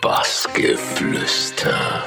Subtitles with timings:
[0.00, 2.04] Bassgeflüster.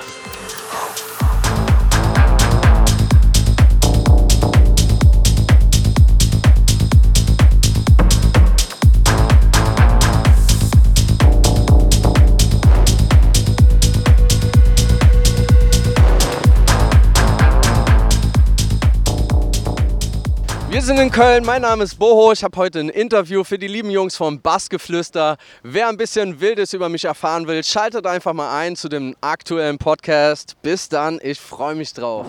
[20.83, 22.33] Sind in Köln, mein Name ist Boho.
[22.33, 25.37] Ich habe heute ein Interview für die lieben Jungs vom Bassgeflüster.
[25.63, 29.77] Wer ein bisschen Wildes über mich erfahren will, schaltet einfach mal ein zu dem aktuellen
[29.77, 30.57] Podcast.
[30.61, 32.25] Bis dann, ich freue mich drauf.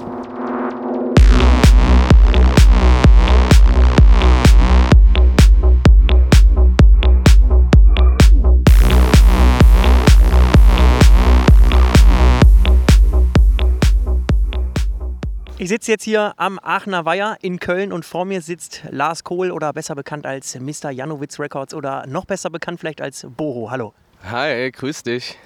[15.57, 19.53] Ich sitze jetzt hier am Aachener Weiher in Köln und vor mir sitzt Lars Kohl
[19.53, 20.91] oder besser bekannt als Mr.
[20.91, 23.71] Janowitz Records oder noch besser bekannt vielleicht als Boho.
[23.71, 23.95] Hallo.
[24.31, 25.37] Hi, grüß dich.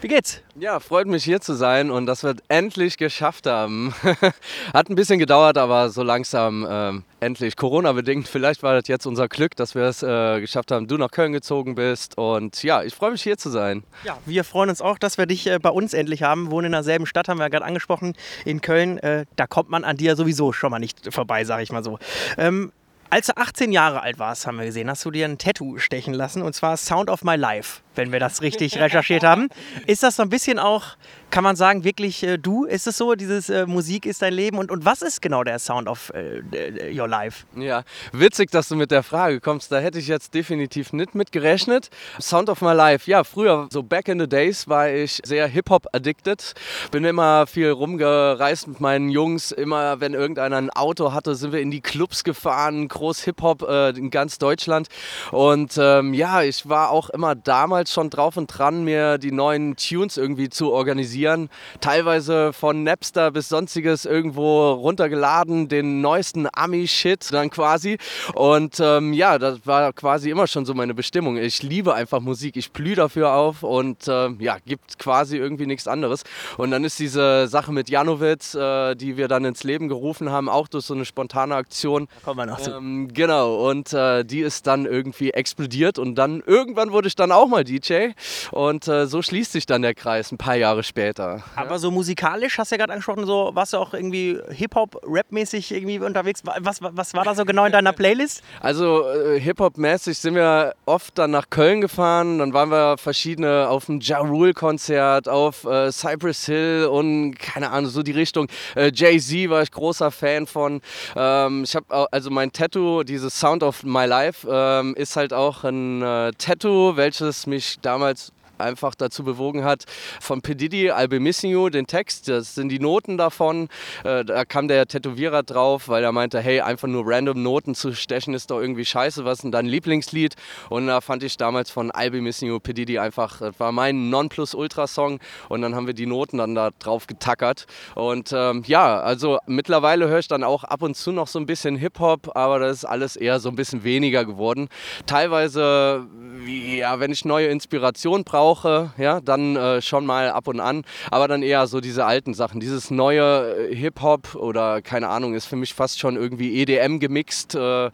[0.00, 0.42] Wie geht's?
[0.56, 3.94] Ja, freut mich hier zu sein und dass wir es endlich geschafft haben.
[4.74, 7.54] Hat ein bisschen gedauert, aber so langsam ähm, endlich.
[7.54, 11.12] Corona-bedingt, vielleicht war das jetzt unser Glück, dass wir es äh, geschafft haben, du nach
[11.12, 12.18] Köln gezogen bist.
[12.18, 13.84] Und ja, ich freue mich hier zu sein.
[14.02, 16.50] Ja, wir freuen uns auch, dass wir dich äh, bei uns endlich haben.
[16.50, 18.98] Wohnen in derselben Stadt, haben wir ja gerade angesprochen, in Köln.
[18.98, 22.00] Äh, da kommt man an dir sowieso schon mal nicht vorbei, sage ich mal so.
[22.36, 22.72] Ähm,
[23.08, 26.12] als du 18 Jahre alt warst, haben wir gesehen, hast du dir ein Tattoo stechen
[26.12, 29.48] lassen und zwar Sound of My Life, wenn wir das richtig recherchiert haben.
[29.86, 30.96] Ist das so ein bisschen auch,
[31.30, 32.64] kann man sagen, wirklich äh, du?
[32.64, 35.58] Ist es so, dieses äh, Musik ist dein Leben und, und was ist genau der
[35.58, 37.46] Sound of äh, Your Life?
[37.56, 39.70] Ja, witzig, dass du mit der Frage kommst.
[39.72, 41.90] Da hätte ich jetzt definitiv nicht mit gerechnet.
[42.20, 43.10] Sound of My Life.
[43.10, 46.54] Ja, früher, so back in the days, war ich sehr Hip-Hop-addicted.
[46.90, 49.52] Bin immer viel rumgereist mit meinen Jungs.
[49.52, 53.90] Immer, wenn irgendeiner ein Auto hatte, sind wir in die Clubs gefahren groß Hip-Hop äh,
[53.90, 54.88] in ganz Deutschland.
[55.30, 59.76] Und ähm, ja, ich war auch immer damals schon drauf und dran, mir die neuen
[59.76, 61.48] Tunes irgendwie zu organisieren.
[61.80, 67.98] Teilweise von Napster bis sonstiges irgendwo runtergeladen, den neuesten Ami-Shit dann quasi.
[68.34, 71.36] Und ähm, ja, das war quasi immer schon so meine Bestimmung.
[71.36, 75.88] Ich liebe einfach Musik, ich blühe dafür auf und äh, ja, gibt quasi irgendwie nichts
[75.88, 76.22] anderes.
[76.56, 80.48] Und dann ist diese Sache mit Janowitz, äh, die wir dann ins Leben gerufen haben,
[80.48, 82.06] auch durch so eine spontane Aktion.
[82.06, 82.70] Da kommen wir noch zu.
[82.72, 87.32] Ähm, genau, und äh, die ist dann irgendwie explodiert und dann irgendwann wurde ich dann
[87.32, 88.10] auch mal DJ
[88.52, 91.42] und äh, so schließt sich dann der Kreis ein paar Jahre später.
[91.54, 95.72] Aber so musikalisch, hast du ja gerade angesprochen, so warst du auch irgendwie Hip-Hop, Rap-mäßig
[95.72, 96.42] irgendwie unterwegs.
[96.44, 98.42] Was, was, was war da so genau in deiner Playlist?
[98.60, 103.86] Also äh, Hip-Hop-mäßig sind wir oft dann nach Köln gefahren, dann waren wir verschiedene auf
[103.86, 108.48] dem Ja Rule-Konzert, auf äh, Cypress Hill und keine Ahnung, so die Richtung.
[108.74, 110.80] Äh, Jay-Z war ich großer Fan von.
[111.14, 115.64] Ähm, ich habe also mein Tattoo, dieses Sound of My Life, ähm, ist halt auch
[115.64, 119.84] ein äh, Tattoo, welches mich damals einfach dazu bewogen hat,
[120.20, 120.54] von P.
[120.54, 123.68] Diddy, I'll be missing you, den Text, das sind die Noten davon.
[124.04, 127.94] Äh, da kam der Tätowierer drauf, weil er meinte, hey, einfach nur random Noten zu
[127.94, 130.34] stechen ist doch irgendwie scheiße, was ist denn dein Lieblingslied?
[130.68, 132.72] Und da fand ich damals von I'll be missing you, P.
[132.72, 137.06] Diddy einfach, das war mein Nonplusultra-Song und dann haben wir die Noten dann da drauf
[137.06, 137.66] getackert.
[137.94, 141.46] Und ähm, ja, also mittlerweile höre ich dann auch ab und zu noch so ein
[141.46, 144.68] bisschen Hip-Hop, aber das ist alles eher so ein bisschen weniger geworden.
[145.06, 146.06] Teilweise,
[146.46, 150.84] ja, wenn ich neue Inspiration brauche, ja, dann äh, schon mal ab und an.
[151.10, 152.60] Aber dann eher so diese alten Sachen.
[152.60, 157.54] Dieses neue äh, Hip-Hop oder keine Ahnung, ist für mich fast schon irgendwie EDM gemixt.
[157.54, 157.90] Äh,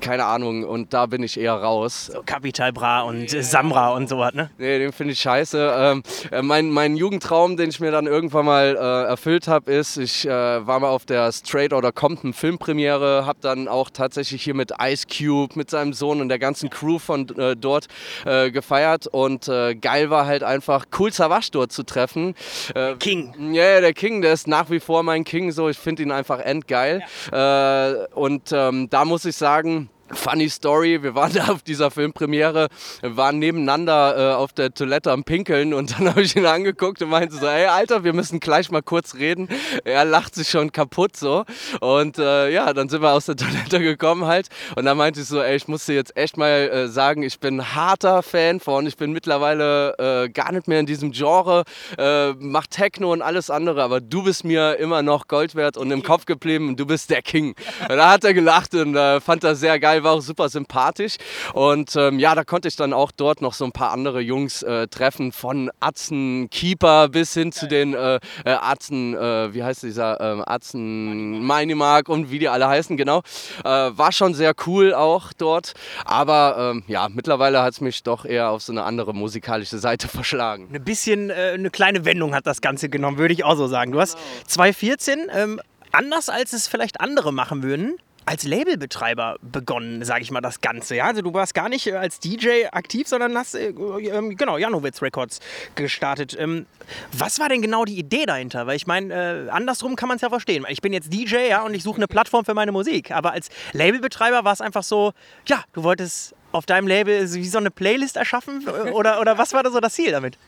[0.00, 0.64] keine Ahnung.
[0.64, 2.10] Und da bin ich eher raus.
[2.12, 3.42] So Capital Bra und yeah.
[3.42, 4.50] Samra und sowas, ne?
[4.58, 5.74] Nee, den finde ich scheiße.
[5.76, 9.96] Ähm, äh, mein, mein Jugendtraum, den ich mir dann irgendwann mal äh, erfüllt habe, ist,
[9.96, 14.72] ich war mal auf der Straight Outta Compton Filmpremiere, habe dann auch tatsächlich hier mit
[14.80, 17.26] Ice Cube, mit seinem Sohn und der ganzen Crew von
[17.60, 17.86] dort
[18.24, 22.34] gefeiert und geil geil war halt einfach cool Savage dort zu treffen.
[22.74, 23.54] Äh, King.
[23.54, 25.68] Ja, yeah, der King, der ist nach wie vor mein King so.
[25.68, 27.02] Ich finde ihn einfach endgeil.
[27.32, 27.90] Ja.
[27.90, 32.68] Äh, und ähm, da muss ich sagen, Funny Story, wir waren da auf dieser Filmpremiere,
[33.02, 37.08] waren nebeneinander äh, auf der Toilette am Pinkeln und dann habe ich ihn angeguckt und
[37.08, 39.48] meinte so, hey Alter, wir müssen gleich mal kurz reden.
[39.84, 41.44] Er lacht sich schon kaputt so
[41.80, 45.26] und äh, ja, dann sind wir aus der Toilette gekommen halt und dann meinte ich
[45.26, 48.86] so, ey, ich muss dir jetzt echt mal äh, sagen, ich bin harter Fan von,
[48.86, 51.64] ich bin mittlerweile äh, gar nicht mehr in diesem Genre,
[51.98, 55.90] äh, mach Techno und alles andere, aber du bist mir immer noch Gold wert und
[55.90, 57.54] im Kopf geblieben und du bist der King.
[57.88, 60.48] Und da hat er gelacht und äh, fand das sehr geil geil, war auch super
[60.48, 61.16] sympathisch.
[61.52, 64.62] Und ähm, ja, da konnte ich dann auch dort noch so ein paar andere Jungs
[64.62, 69.82] äh, treffen, von Atzen Keeper bis hin zu den äh, äh, Atzen, äh, wie heißt
[69.82, 73.22] dieser, ähm, Atzen Minimark und wie die alle heißen, genau.
[73.64, 75.74] Äh, war schon sehr cool auch dort.
[76.04, 80.08] Aber ähm, ja, mittlerweile hat es mich doch eher auf so eine andere musikalische Seite
[80.16, 80.68] verschlagen.
[80.72, 83.92] Ein bisschen äh, eine kleine Wendung hat das Ganze genommen, würde ich auch so sagen.
[83.92, 85.60] Du hast 2014, ähm,
[85.92, 87.96] anders als es vielleicht andere machen würden,
[88.26, 90.96] als Labelbetreiber begonnen, sage ich mal, das Ganze.
[90.96, 91.06] Ja?
[91.06, 95.00] Also du warst gar nicht äh, als DJ aktiv, sondern hast, äh, äh, genau, Janowitz
[95.00, 95.40] Records
[95.76, 96.36] gestartet.
[96.38, 96.66] Ähm,
[97.12, 98.66] was war denn genau die Idee dahinter?
[98.66, 100.66] Weil ich meine, äh, andersrum kann man es ja verstehen.
[100.68, 103.12] Ich bin jetzt DJ, ja, und ich suche eine Plattform für meine Musik.
[103.12, 105.12] Aber als Labelbetreiber war es einfach so,
[105.46, 108.66] ja, du wolltest auf deinem Label wie so eine Playlist erschaffen?
[108.92, 110.38] Oder, oder was war da so das Ziel damit?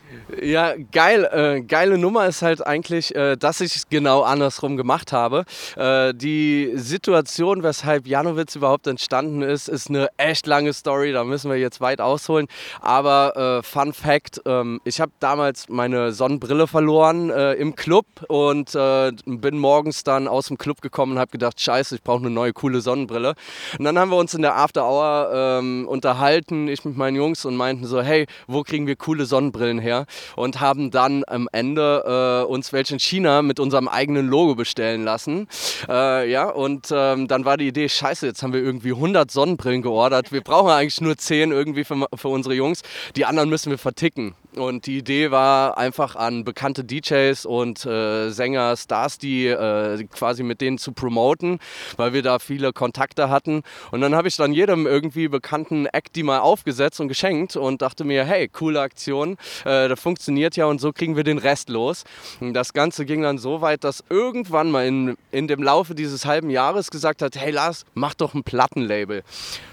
[0.41, 1.27] Ja, geil.
[1.31, 5.45] Äh, geile Nummer ist halt eigentlich, äh, dass ich es genau andersrum gemacht habe.
[5.75, 11.11] Äh, die Situation, weshalb Janowitz überhaupt entstanden ist, ist eine echt lange Story.
[11.11, 12.47] Da müssen wir jetzt weit ausholen.
[12.81, 18.73] Aber äh, Fun Fact: ähm, Ich habe damals meine Sonnenbrille verloren äh, im Club und
[18.75, 22.29] äh, bin morgens dann aus dem Club gekommen und habe gedacht: Scheiße, ich brauche eine
[22.29, 23.35] neue coole Sonnenbrille.
[23.77, 27.45] Und dann haben wir uns in der After Hour ähm, unterhalten, ich mit meinen Jungs
[27.45, 30.05] und meinten so, hey, wo kriegen wir coole Sonnenbrillen her?
[30.35, 35.03] Und haben dann am Ende äh, uns welche in China mit unserem eigenen Logo bestellen
[35.03, 35.47] lassen.
[35.87, 39.81] Äh, ja, und ähm, dann war die Idee, scheiße, jetzt haben wir irgendwie 100 Sonnenbrillen
[39.81, 40.31] geordert.
[40.31, 42.81] Wir brauchen eigentlich nur 10 irgendwie für, für unsere Jungs.
[43.15, 44.35] Die anderen müssen wir verticken.
[44.59, 50.43] Und die Idee war einfach an bekannte DJs und äh, Sänger, Stars, die äh, quasi
[50.43, 51.59] mit denen zu promoten,
[51.97, 53.63] weil wir da viele Kontakte hatten.
[53.91, 57.81] Und dann habe ich dann jedem irgendwie bekannten Act die mal aufgesetzt und geschenkt und
[57.81, 61.69] dachte mir, hey, coole Aktion, äh, das funktioniert ja und so kriegen wir den Rest
[61.69, 62.03] los.
[62.39, 66.25] Und das Ganze ging dann so weit, dass irgendwann mal in, in dem Laufe dieses
[66.25, 69.23] halben Jahres gesagt hat, hey Lars, mach doch ein Plattenlabel.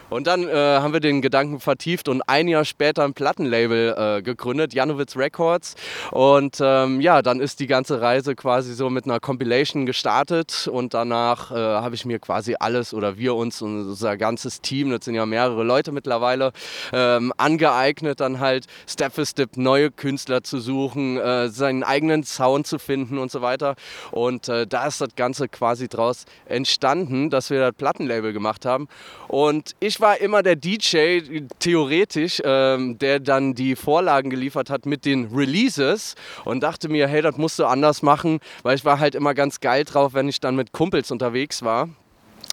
[0.08, 4.22] Und dann äh, haben wir den Gedanken vertieft und ein Jahr später ein Plattenlabel äh,
[4.22, 5.74] gegründet, Janowitz Records.
[6.12, 10.94] Und ähm, ja, dann ist die ganze Reise quasi so mit einer Compilation gestartet und
[10.94, 15.14] danach äh, habe ich mir quasi alles oder wir uns, unser ganzes Team, das sind
[15.14, 16.52] ja mehrere Leute mittlerweile,
[16.92, 22.66] ähm, angeeignet, dann halt Step für Step neue Künstler zu suchen, äh, seinen eigenen Sound
[22.66, 23.74] zu finden und so weiter.
[24.12, 28.88] Und äh, da ist das Ganze quasi draus entstanden, dass wir das Plattenlabel gemacht haben.
[29.28, 31.20] Und ich ich war immer der DJ,
[31.58, 37.22] theoretisch, ähm, der dann die Vorlagen geliefert hat mit den Releases und dachte mir, hey,
[37.22, 40.38] das musst du anders machen, weil ich war halt immer ganz geil drauf, wenn ich
[40.38, 41.88] dann mit Kumpels unterwegs war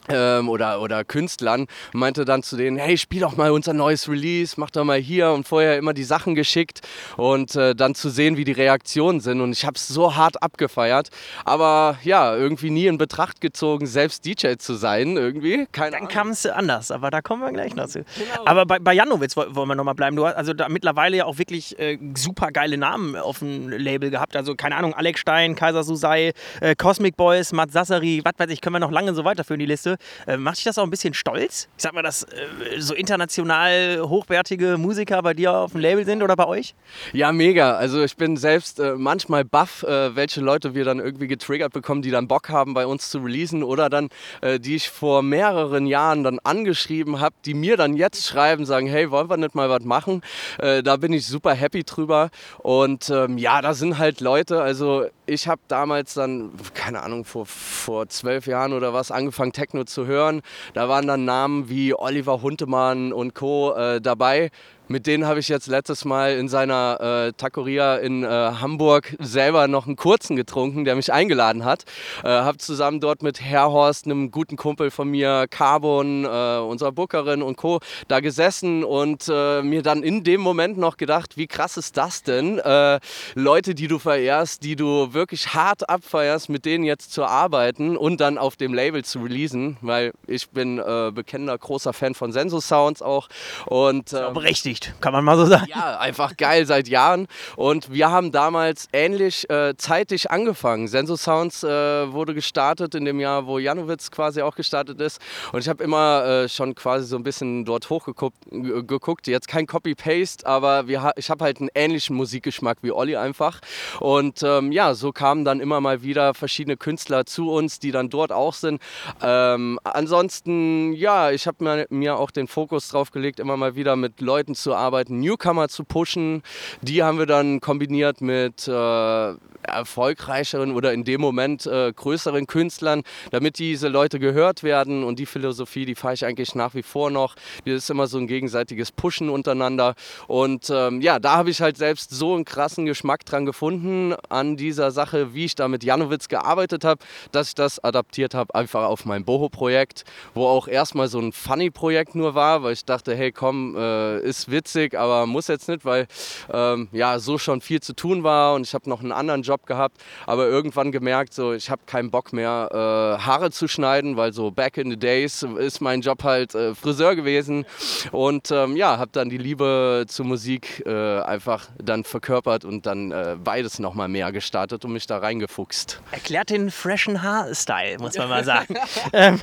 [0.09, 4.55] ähm, oder, oder Künstlern meinte dann zu denen, hey, spiel doch mal unser neues Release,
[4.57, 6.81] mach doch mal hier und vorher immer die Sachen geschickt
[7.17, 10.41] und äh, dann zu sehen, wie die Reaktionen sind und ich habe es so hart
[10.41, 11.09] abgefeiert,
[11.45, 16.29] aber ja, irgendwie nie in Betracht gezogen, selbst DJ zu sein irgendwie, keine Dann kam
[16.29, 17.99] es anders, aber da kommen wir gleich noch zu.
[17.99, 18.45] Genau.
[18.45, 21.37] Aber bei, bei Janowitz wollen wir nochmal bleiben, du hast also da mittlerweile ja auch
[21.37, 25.83] wirklich äh, super geile Namen auf dem Label gehabt, also keine Ahnung, Alex Stein, Kaiser
[25.83, 29.59] Susai, äh, Cosmic Boys, Matt Sassari, was weiß ich, können wir noch lange so weiterführen,
[29.59, 29.92] die Liste.
[30.27, 31.67] Äh, macht dich das auch ein bisschen stolz?
[31.77, 36.23] Ich sag mal, dass äh, so international hochwertige Musiker bei dir auf dem Label sind
[36.23, 36.75] oder bei euch?
[37.11, 37.75] Ja, mega.
[37.75, 42.01] Also ich bin selbst äh, manchmal baff, äh, welche Leute wir dann irgendwie getriggert bekommen,
[42.01, 44.09] die dann Bock haben, bei uns zu releasen oder dann,
[44.41, 48.87] äh, die ich vor mehreren Jahren dann angeschrieben habe, die mir dann jetzt schreiben, sagen,
[48.87, 50.21] hey, wollen wir nicht mal was machen?
[50.59, 52.29] Äh, da bin ich super happy drüber.
[52.59, 57.45] Und ähm, ja, da sind halt Leute, also ich habe damals dann, keine Ahnung, vor,
[57.45, 60.41] vor zwölf Jahren oder was, angefangen Techno zu hören.
[60.73, 63.73] Da waren dann Namen wie Oliver Huntemann und Co.
[63.73, 64.51] Äh, dabei.
[64.89, 69.69] Mit denen habe ich jetzt letztes Mal in seiner äh, Takoria in äh, Hamburg selber
[69.69, 71.85] noch einen kurzen getrunken, der mich eingeladen hat.
[72.21, 76.91] Äh, habe zusammen dort mit Herr Horst, einem guten Kumpel von mir, Carbon, äh, unserer
[76.91, 77.79] Bookerin und Co.
[78.09, 82.23] da gesessen und äh, mir dann in dem Moment noch gedacht, wie krass ist das
[82.23, 82.59] denn?
[82.59, 82.99] Äh,
[83.35, 88.19] Leute, die du verehrst, die du wirklich hart abfeierst, mit denen jetzt zu arbeiten und
[88.19, 92.59] dann auf dem Label zu releasen, weil ich bin äh, bekennender großer Fan von Senso
[92.59, 93.29] Sounds auch.
[93.65, 95.65] Und, äh, richtig berechtigt, kann man mal so sagen.
[95.67, 97.27] Ja, einfach geil seit Jahren.
[97.55, 100.87] Und wir haben damals ähnlich äh, zeitig angefangen.
[100.87, 101.67] Senso Sounds äh,
[102.11, 105.19] wurde gestartet in dem Jahr, wo Janowitz quasi auch gestartet ist.
[105.51, 108.37] Und ich habe immer äh, schon quasi so ein bisschen dort hochgeguckt.
[108.51, 109.27] Geguckt.
[109.27, 113.59] Jetzt kein Copy-Paste, aber wir, ich habe halt einen ähnlichen Musikgeschmack wie Olli einfach.
[113.99, 118.09] Und ähm, ja, so kamen dann immer mal wieder verschiedene Künstler zu uns, die dann
[118.09, 118.81] dort auch sind.
[119.21, 123.95] Ähm, ansonsten, ja, ich habe mir, mir auch den Fokus drauf gelegt, immer mal wieder
[123.95, 126.43] mit Leuten rauszuarbeiten, Newcomer zu pushen.
[126.81, 133.03] Die haben wir dann kombiniert mit äh, erfolgreicheren oder in dem Moment äh, größeren Künstlern,
[133.31, 135.03] damit diese Leute gehört werden.
[135.03, 137.35] Und die Philosophie, die fahre ich eigentlich nach wie vor noch.
[137.65, 139.95] Die ist immer so ein gegenseitiges Pushen untereinander.
[140.27, 144.57] Und ähm, ja, da habe ich halt selbst so einen krassen Geschmack dran gefunden an
[144.57, 148.85] dieser Sache, wie ich da mit Janowitz gearbeitet habe, dass ich das adaptiert habe einfach
[148.85, 150.03] auf mein Boho-Projekt,
[150.33, 154.49] wo auch erstmal so ein Funny-Projekt nur war, weil ich dachte, hey komm, äh, ist
[154.53, 156.07] witzig, aber muss jetzt nicht, weil
[156.49, 159.65] ähm, ja so schon viel zu tun war und ich habe noch einen anderen Job
[159.65, 164.31] gehabt, aber irgendwann gemerkt, so ich habe keinen Bock mehr äh, Haare zu schneiden, weil
[164.31, 167.65] so back in the days ist mein Job halt äh, Friseur gewesen
[168.11, 173.11] und ähm, ja, habe dann die Liebe zur Musik äh, einfach dann verkörpert und dann
[173.11, 176.01] äh, beides nochmal mehr gestartet und mich da reingefuchst.
[176.11, 178.75] Erklärt den freshen Haarstyle, muss man mal sagen.
[179.13, 179.41] ähm,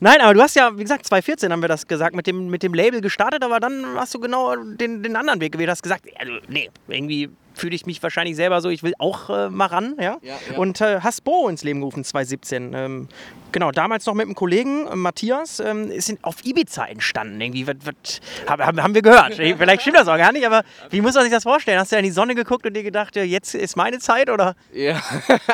[0.00, 2.62] nein, aber du hast ja, wie gesagt, 2014 haben wir das gesagt, mit dem, mit
[2.62, 6.06] dem Label gestartet, aber dann hast du genau den, den anderen Weg gewählt, hast gesagt,
[6.16, 9.96] also, nee, irgendwie fühle ich mich wahrscheinlich selber so, ich will auch äh, mal ran.
[9.98, 10.18] Ja?
[10.22, 10.58] ja, ja.
[10.58, 12.72] Und äh, hast Bo ins Leben gerufen 2017.
[12.74, 13.08] Ähm,
[13.52, 17.40] genau, damals noch mit einem Kollegen, äh, Matthias, ähm, ist auf Ibiza entstanden.
[17.40, 19.34] Irgendwie, wat, wat, haben, haben wir gehört.
[19.34, 21.78] Vielleicht stimmt das auch gar nicht, aber wie muss man sich das vorstellen?
[21.78, 24.54] Hast du in die Sonne geguckt und dir gedacht, ja, jetzt ist meine Zeit, oder?
[24.72, 25.00] Ja,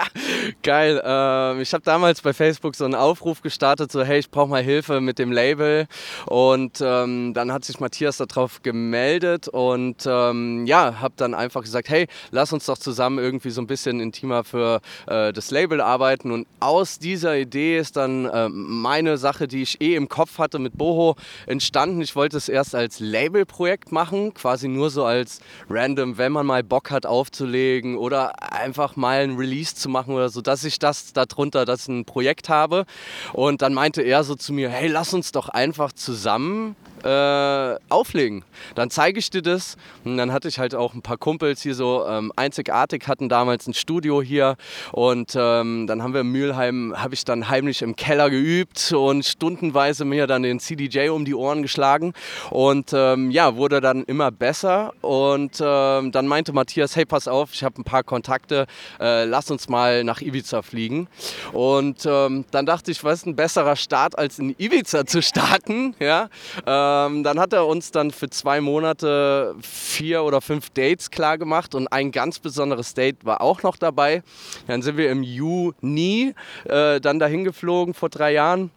[0.63, 1.01] geil.
[1.05, 4.63] Ähm, ich habe damals bei Facebook so einen Aufruf gestartet, so hey, ich brauche mal
[4.63, 5.87] Hilfe mit dem Label.
[6.27, 11.88] Und ähm, dann hat sich Matthias darauf gemeldet und ähm, ja, habe dann einfach gesagt,
[11.89, 16.31] hey, lass uns doch zusammen irgendwie so ein bisschen intimer für äh, das Label arbeiten.
[16.33, 20.59] Und aus dieser Idee ist dann äh, meine Sache, die ich eh im Kopf hatte
[20.59, 21.17] mit Boho,
[21.47, 22.01] entstanden.
[22.01, 26.63] Ich wollte es erst als Labelprojekt machen, quasi nur so als random, wenn man mal
[26.63, 31.13] Bock hat aufzulegen oder einfach mal ein Release zu machen oder so, dass ich das
[31.13, 32.85] darunter, dass ich ein Projekt habe.
[33.33, 38.45] Und dann meinte er so zu mir, hey, lass uns doch einfach zusammen äh, auflegen.
[38.75, 39.77] Dann zeige ich dir das.
[40.05, 43.67] Und dann hatte ich halt auch ein paar Kumpels hier so ähm, einzigartig, hatten damals
[43.67, 44.57] ein Studio hier.
[44.93, 49.25] Und ähm, dann haben wir in Mülheim, habe ich dann heimlich im Keller geübt und
[49.25, 52.13] stundenweise mir dann den CDJ um die Ohren geschlagen.
[52.51, 54.93] Und ähm, ja, wurde dann immer besser.
[55.01, 58.67] Und ähm, dann meinte Matthias, hey, pass auf, ich habe ein paar Kontakte,
[59.01, 61.09] äh, lass uns mal nach Ibiza fliegen.
[61.53, 65.95] Und ähm, dann dachte ich, was ist ein besserer Start, als in Ibiza zu starten?
[65.99, 66.29] Ja.
[66.67, 71.39] Äh, ähm, dann hat er uns dann für zwei Monate vier oder fünf Dates klar
[71.39, 74.23] gemacht und ein ganz besonderes Date war auch noch dabei.
[74.67, 78.71] Dann sind wir im Juni äh, dann dahin geflogen vor drei Jahren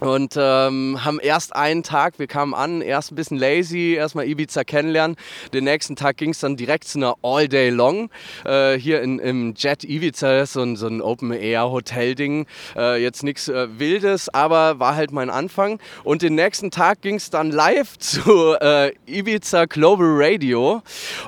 [0.00, 4.62] und ähm, haben erst einen Tag, wir kamen an, erst ein bisschen lazy, erstmal Ibiza
[4.64, 5.16] kennenlernen.
[5.54, 8.10] Den nächsten Tag ging es dann direkt zu einer All-Day Long.
[8.44, 12.46] Äh, hier in, im Jet Ibiza, so ein, so ein Open-Air-Hotel-Ding.
[12.76, 15.78] Äh, jetzt nichts äh, Wildes, aber war halt mein Anfang.
[16.04, 20.82] Und den nächsten Tag ging es dann live zu äh, Ibiza Global Radio.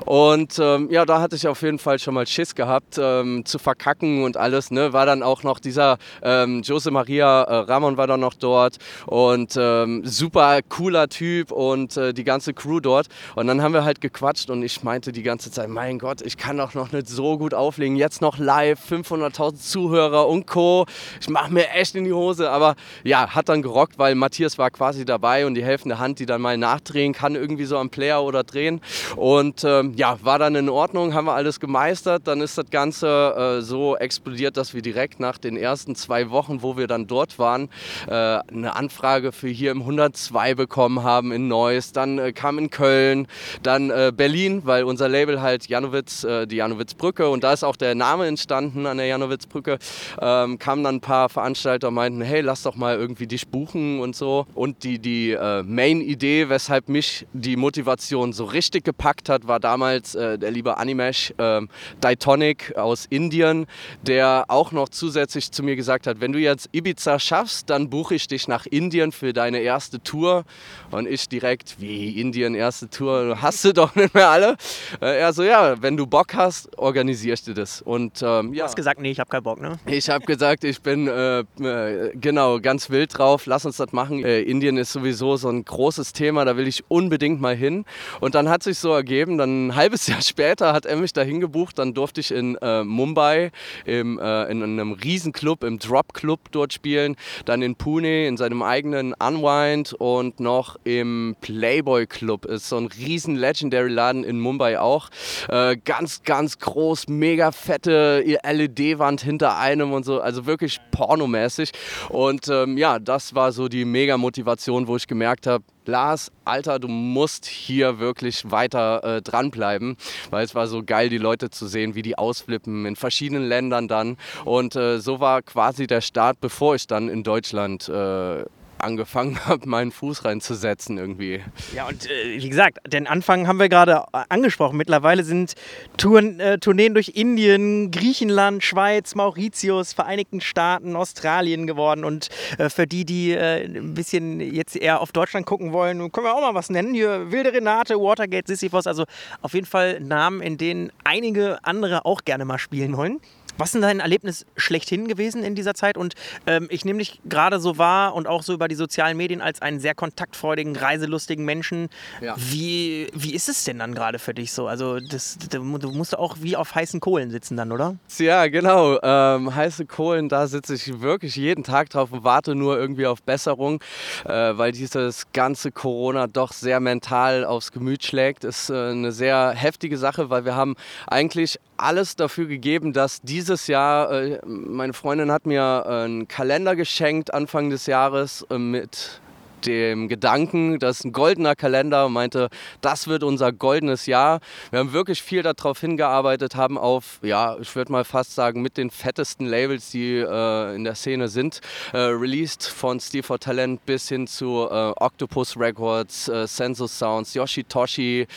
[0.05, 3.57] Und ähm, ja, da hatte ich auf jeden Fall schon mal Schiss gehabt, ähm, zu
[3.57, 4.69] verkacken und alles.
[4.69, 4.93] Ne?
[4.93, 8.77] War dann auch noch dieser ähm, Jose Maria äh, Ramon war dann noch dort dort
[9.05, 13.07] und ähm, super cooler Typ und äh, die ganze Crew dort.
[13.35, 16.37] Und dann haben wir halt gequatscht und ich meinte die ganze Zeit, mein Gott, ich
[16.37, 17.95] kann doch noch nicht so gut auflegen.
[17.95, 20.85] Jetzt noch live, 500.000 Zuhörer und Co.
[21.21, 22.49] Ich mache mir echt in die Hose.
[22.49, 26.25] Aber ja, hat dann gerockt, weil Matthias war quasi dabei und die helfende Hand, die
[26.25, 28.81] dann mal nachdrehen kann, irgendwie so am Player oder drehen.
[29.15, 32.27] Und ähm, ja, war dann in Ordnung, haben wir alles gemeistert.
[32.27, 36.61] Dann ist das Ganze äh, so explodiert, dass wir direkt nach den ersten zwei Wochen,
[36.61, 37.69] wo wir dann dort waren,
[38.07, 41.91] äh, eine Anfrage für hier im 102 bekommen haben in Neuss.
[41.91, 43.27] Dann äh, kam in Köln,
[43.63, 47.75] dann äh, Berlin, weil unser Label halt Janowitz, äh, die Janowitzbrücke und da ist auch
[47.75, 49.79] der Name entstanden an der Janowitzbrücke.
[50.21, 53.99] Ähm, kamen dann ein paar Veranstalter und meinten, hey, lass doch mal irgendwie dich buchen
[53.99, 54.45] und so.
[54.53, 60.15] Und die, die äh, Main-Idee, weshalb mich die Motivation so richtig gepackt hat, war damals
[60.15, 61.69] äh, der liebe Animesh ähm,
[62.01, 63.65] Daitonic aus Indien,
[64.01, 68.15] der auch noch zusätzlich zu mir gesagt hat, wenn du jetzt Ibiza schaffst, dann buche
[68.15, 70.45] ich dich nach Indien für deine erste Tour.
[70.91, 74.55] Und ich direkt, wie Indien, erste Tour, hast du doch nicht mehr alle.
[75.01, 77.81] Äh, er so, ja, wenn du Bock hast, organisierst du das.
[77.81, 78.59] Und, ähm, ja.
[78.59, 79.79] Du hast gesagt, nee, ich habe keinen Bock, ne?
[79.85, 84.23] Ich habe gesagt, ich bin äh, äh, genau ganz wild drauf, lass uns das machen.
[84.23, 87.85] Äh, Indien ist sowieso so ein großes Thema, da will ich unbedingt mal hin.
[88.19, 91.39] Und dann hat sich so ergeben, dann ein halbes Jahr später hat er mich dahin
[91.39, 93.51] gebucht, dann durfte ich in äh, Mumbai
[93.85, 97.15] im, äh, in einem Riesenclub, im Drop Club dort spielen,
[97.45, 102.45] dann in Pune in seinem eigenen Unwind und noch im Playboy Club.
[102.45, 105.09] Ist so ein riesen Legendary Laden in Mumbai auch.
[105.49, 110.21] Äh, ganz, ganz groß, mega fette LED-Wand hinter einem und so.
[110.21, 111.71] Also wirklich pornomäßig.
[112.09, 116.79] Und ähm, ja, das war so die mega Motivation, wo ich gemerkt habe, Lars, Alter,
[116.79, 119.97] du musst hier wirklich weiter äh, dranbleiben,
[120.29, 123.87] weil es war so geil, die Leute zu sehen, wie die ausflippen in verschiedenen Ländern
[123.87, 124.17] dann.
[124.45, 128.45] Und äh, so war quasi der Start, bevor ich dann in Deutschland äh,
[128.81, 131.41] angefangen habe, meinen Fuß reinzusetzen irgendwie.
[131.75, 134.77] Ja, und äh, wie gesagt, den Anfang haben wir gerade äh, angesprochen.
[134.77, 135.55] Mittlerweile sind
[135.97, 142.03] Touren, äh, Tourneen durch Indien, Griechenland, Schweiz, Mauritius, Vereinigten Staaten, Australien geworden.
[142.03, 146.25] Und äh, für die, die äh, ein bisschen jetzt eher auf Deutschland gucken wollen, können
[146.25, 146.93] wir auch mal was nennen.
[146.93, 149.05] Hier Wilde Renate, Watergate, Sisyphos, also
[149.41, 153.19] auf jeden Fall Namen, in denen einige andere auch gerne mal spielen wollen.
[153.59, 155.97] Was ist denn dein Erlebnis schlechthin gewesen in dieser Zeit?
[155.97, 156.13] Und
[156.47, 159.61] ähm, ich nehme dich gerade so wahr und auch so über die sozialen Medien als
[159.61, 161.89] einen sehr kontaktfreudigen, reiselustigen Menschen.
[162.21, 162.35] Ja.
[162.37, 164.67] Wie, wie ist es denn dann gerade für dich so?
[164.67, 165.61] Also das, du
[165.91, 167.97] musst auch wie auf heißen Kohlen sitzen dann, oder?
[168.17, 168.97] Ja, genau.
[169.03, 173.21] Ähm, heiße Kohlen, da sitze ich wirklich jeden Tag drauf und warte nur irgendwie auf
[173.23, 173.83] Besserung,
[174.23, 178.45] äh, weil dieses ganze Corona doch sehr mental aufs Gemüt schlägt.
[178.45, 180.75] Ist äh, eine sehr heftige Sache, weil wir haben
[181.07, 186.75] eigentlich alles dafür gegeben, dass dieses Jahr, äh, meine Freundin hat mir äh, einen Kalender
[186.75, 189.21] geschenkt Anfang des Jahres äh, mit
[189.65, 192.49] dem Gedanken, das ist ein goldener Kalender und meinte,
[192.81, 194.39] das wird unser goldenes Jahr.
[194.71, 198.77] Wir haben wirklich viel darauf hingearbeitet, haben auf, ja, ich würde mal fast sagen, mit
[198.77, 201.61] den fettesten Labels, die äh, in der Szene sind,
[201.93, 207.33] äh, released von Steve for Talent bis hin zu äh, Octopus Records, äh, Senso Sounds,
[207.33, 208.27] Yoshitoshi,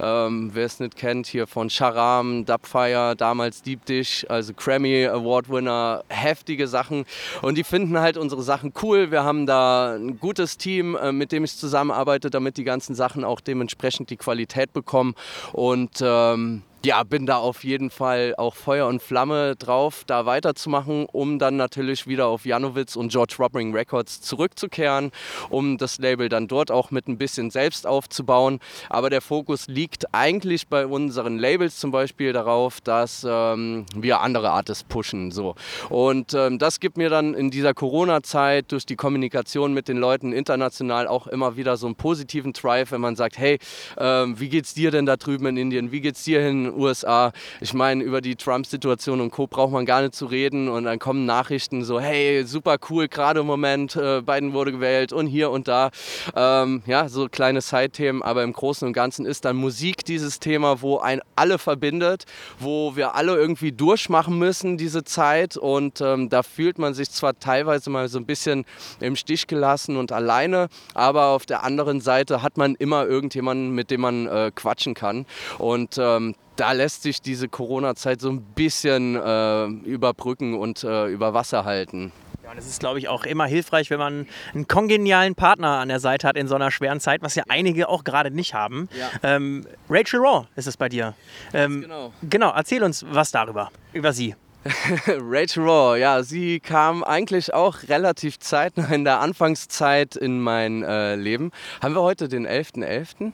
[0.00, 5.48] ähm, wer es nicht kennt, hier von Sharam, Dubfire, damals Deep Dish, also Grammy Award
[5.48, 7.04] Winner, heftige Sachen
[7.40, 9.10] und die finden halt unsere Sachen cool.
[9.10, 12.94] Wir haben da ein gutes Team Team, äh, mit dem ich zusammenarbeite, damit die ganzen
[12.94, 15.14] Sachen auch dementsprechend die Qualität bekommen.
[15.52, 21.06] Und ähm, ja, bin da auf jeden Fall auch Feuer und Flamme drauf, da weiterzumachen,
[21.12, 25.12] um dann natürlich wieder auf Janowitz und George Robbering Records zurückzukehren,
[25.48, 28.58] um das Label dann dort auch mit ein bisschen selbst aufzubauen.
[28.88, 34.50] Aber der Fokus liegt eigentlich bei unseren Labels zum Beispiel darauf, dass ähm, wir andere
[34.50, 35.30] Artists pushen.
[35.30, 35.54] So.
[35.88, 40.32] Und ähm, das gibt mir dann in dieser Corona-Zeit durch die Kommunikation mit den Leuten
[40.32, 43.58] international auch immer wieder so einen positiven Drive, wenn man sagt, hey,
[43.98, 45.92] ähm, wie geht's dir denn da drüben in Indien?
[45.92, 47.32] Wie geht's dir hin USA.
[47.60, 49.46] Ich meine, über die Trump-Situation und Co.
[49.46, 50.68] braucht man gar nicht zu reden.
[50.68, 55.12] Und dann kommen Nachrichten so, hey, super cool, gerade im Moment, äh, Biden wurde gewählt
[55.12, 55.90] und hier und da.
[56.34, 60.82] Ähm, ja, so kleine Side-Themen, aber im Großen und Ganzen ist dann Musik dieses Thema,
[60.82, 62.24] wo ein alle verbindet,
[62.58, 65.56] wo wir alle irgendwie durchmachen müssen, diese Zeit.
[65.56, 68.64] Und ähm, da fühlt man sich zwar teilweise mal so ein bisschen
[69.00, 73.90] im Stich gelassen und alleine, aber auf der anderen Seite hat man immer irgendjemanden, mit
[73.90, 75.26] dem man äh, quatschen kann.
[75.58, 81.34] Und ähm, da lässt sich diese Corona-Zeit so ein bisschen äh, überbrücken und äh, über
[81.34, 82.12] Wasser halten.
[82.44, 85.88] Ja, und es ist, glaube ich, auch immer hilfreich, wenn man einen kongenialen Partner an
[85.88, 88.88] der Seite hat in so einer schweren Zeit, was ja einige auch gerade nicht haben.
[88.98, 89.10] Ja.
[89.22, 91.14] Ähm, Rachel Raw ist es bei dir.
[91.52, 92.12] Ähm, genau.
[92.22, 94.34] Genau, erzähl uns was darüber, über sie.
[95.06, 101.16] Rachel Raw, ja, sie kam eigentlich auch relativ zeitnah in der Anfangszeit in mein äh,
[101.16, 101.50] Leben.
[101.80, 102.84] Haben wir heute den 11.11.?
[102.84, 103.32] .11.?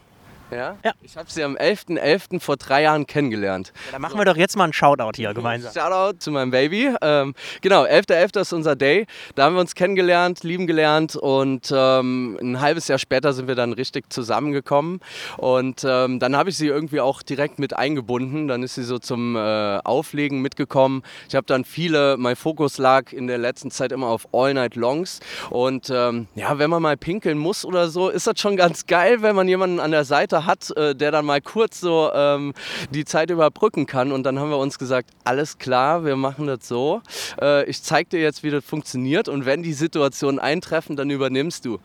[0.50, 0.76] Ja?
[0.84, 0.92] ja.
[1.02, 1.98] Ich habe sie am 11.11.
[1.98, 2.40] .11.
[2.40, 3.72] vor drei Jahren kennengelernt.
[3.86, 5.72] Ja, dann machen wir doch jetzt mal einen Shoutout hier gemeinsam.
[5.72, 6.94] Shoutout zu meinem Baby.
[7.02, 8.34] Ähm, genau, 11.11.
[8.34, 8.40] .11.
[8.40, 9.06] ist unser Day.
[9.34, 13.54] Da haben wir uns kennengelernt, lieben gelernt und ähm, ein halbes Jahr später sind wir
[13.54, 15.00] dann richtig zusammengekommen.
[15.36, 18.48] Und ähm, dann habe ich sie irgendwie auch direkt mit eingebunden.
[18.48, 21.02] Dann ist sie so zum äh, Auflegen mitgekommen.
[21.28, 24.76] Ich habe dann viele, mein Fokus lag in der letzten Zeit immer auf All Night
[24.76, 25.20] Longs.
[25.50, 29.22] Und ähm, ja, wenn man mal pinkeln muss oder so, ist das schon ganz geil,
[29.22, 32.52] wenn man jemanden an der Seite Vater hat, äh, der dann mal kurz so ähm,
[32.90, 34.12] die Zeit überbrücken kann.
[34.12, 37.02] Und dann haben wir uns gesagt, alles klar, wir machen das so.
[37.40, 39.28] Äh, ich zeige dir jetzt, wie das funktioniert.
[39.28, 41.78] Und wenn die Situationen eintreffen, dann übernimmst du.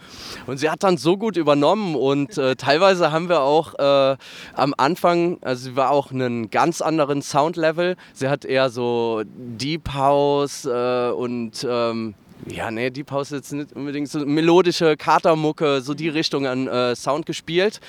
[0.47, 1.95] Und sie hat dann so gut übernommen.
[1.95, 4.17] Und äh, teilweise haben wir auch äh,
[4.55, 7.95] am Anfang, also sie war auch einen ganz anderen Soundlevel.
[8.13, 12.15] Sie hat eher so Deep House äh, und ähm,
[12.47, 16.67] ja, nee, Deep House ist jetzt nicht unbedingt so melodische Katermucke, so die Richtung an
[16.67, 17.79] äh, Sound gespielt.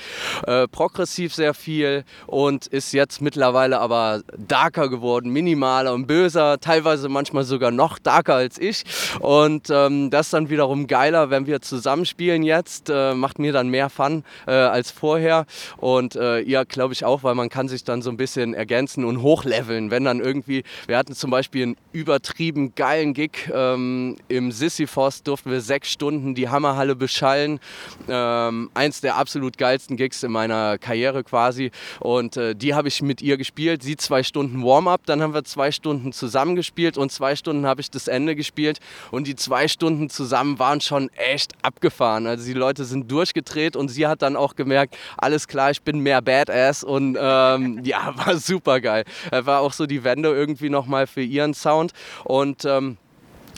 [0.46, 7.08] Äh, progressiv sehr viel und ist jetzt mittlerweile aber darker geworden, minimaler und böser, teilweise
[7.08, 8.84] manchmal sogar noch darker als ich.
[9.20, 12.90] Und ähm, das ist dann wiederum geiler, wenn wir zusammenspielen jetzt.
[12.90, 15.46] Äh, macht mir dann mehr Fun äh, als vorher.
[15.78, 19.04] Und äh, ihr glaube ich auch, weil man kann sich dann so ein bisschen ergänzen
[19.04, 19.90] und hochleveln.
[19.90, 25.22] Wenn dann irgendwie, wir hatten zum Beispiel einen übertrieben geilen Gig ähm, im im Sisyphos
[25.22, 27.60] durften wir sechs Stunden die Hammerhalle beschallen.
[28.08, 31.70] Ähm, eins der absolut geilsten Gigs in meiner Karriere quasi.
[32.00, 33.82] Und äh, die habe ich mit ihr gespielt.
[33.82, 37.80] Sie zwei Stunden Warm-up, dann haben wir zwei Stunden zusammen gespielt und zwei Stunden habe
[37.80, 38.80] ich das Ende gespielt.
[39.10, 42.26] Und die zwei Stunden zusammen waren schon echt abgefahren.
[42.26, 46.00] Also die Leute sind durchgedreht und sie hat dann auch gemerkt, alles klar, ich bin
[46.00, 49.04] mehr Badass und ähm, ja, war super geil.
[49.30, 51.92] War auch so die Wende irgendwie nochmal für ihren Sound
[52.24, 52.98] und ähm,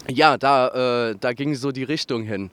[0.09, 2.51] ja, da, äh, da ging so die Richtung hin.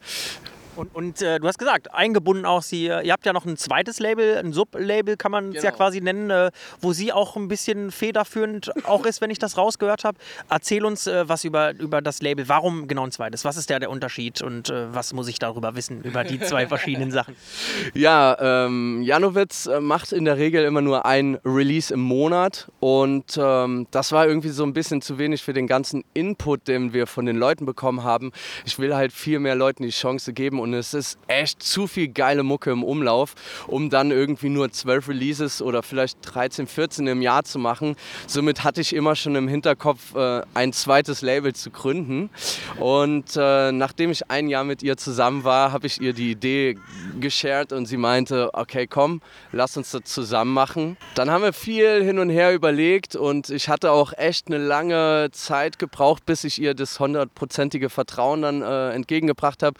[0.75, 3.99] Und, und äh, du hast gesagt, eingebunden auch sie, ihr habt ja noch ein zweites
[3.99, 5.65] Label, ein Sublabel kann man es genau.
[5.65, 9.57] ja quasi nennen, äh, wo sie auch ein bisschen federführend auch ist, wenn ich das
[9.57, 10.17] rausgehört habe.
[10.49, 12.49] Erzähl uns äh, was über, über das Label.
[12.49, 13.45] Warum genau ein zweites?
[13.45, 16.67] Was ist der, der Unterschied und äh, was muss ich darüber wissen, über die zwei
[16.67, 17.35] verschiedenen Sachen?
[17.93, 23.37] Ja, ähm, Janowitz äh, macht in der Regel immer nur ein Release im Monat und
[23.37, 27.05] ähm, das war irgendwie so ein bisschen zu wenig für den ganzen Input, den wir
[27.05, 28.31] von den Leuten bekommen haben.
[28.65, 32.07] Ich will halt viel mehr Leuten die Chance geben und es ist echt zu viel
[32.07, 33.35] geile Mucke im Umlauf,
[33.67, 37.97] um dann irgendwie nur zwölf Releases oder vielleicht 13, 14 im Jahr zu machen.
[38.27, 42.29] Somit hatte ich immer schon im Hinterkopf, äh, ein zweites Label zu gründen.
[42.79, 46.77] Und äh, nachdem ich ein Jahr mit ihr zusammen war, habe ich ihr die Idee
[47.19, 49.21] geshared und sie meinte, okay, komm,
[49.51, 50.95] lass uns das zusammen machen.
[51.15, 55.29] Dann haben wir viel hin und her überlegt und ich hatte auch echt eine lange
[55.33, 59.77] Zeit gebraucht, bis ich ihr das hundertprozentige Vertrauen dann äh, entgegengebracht habe.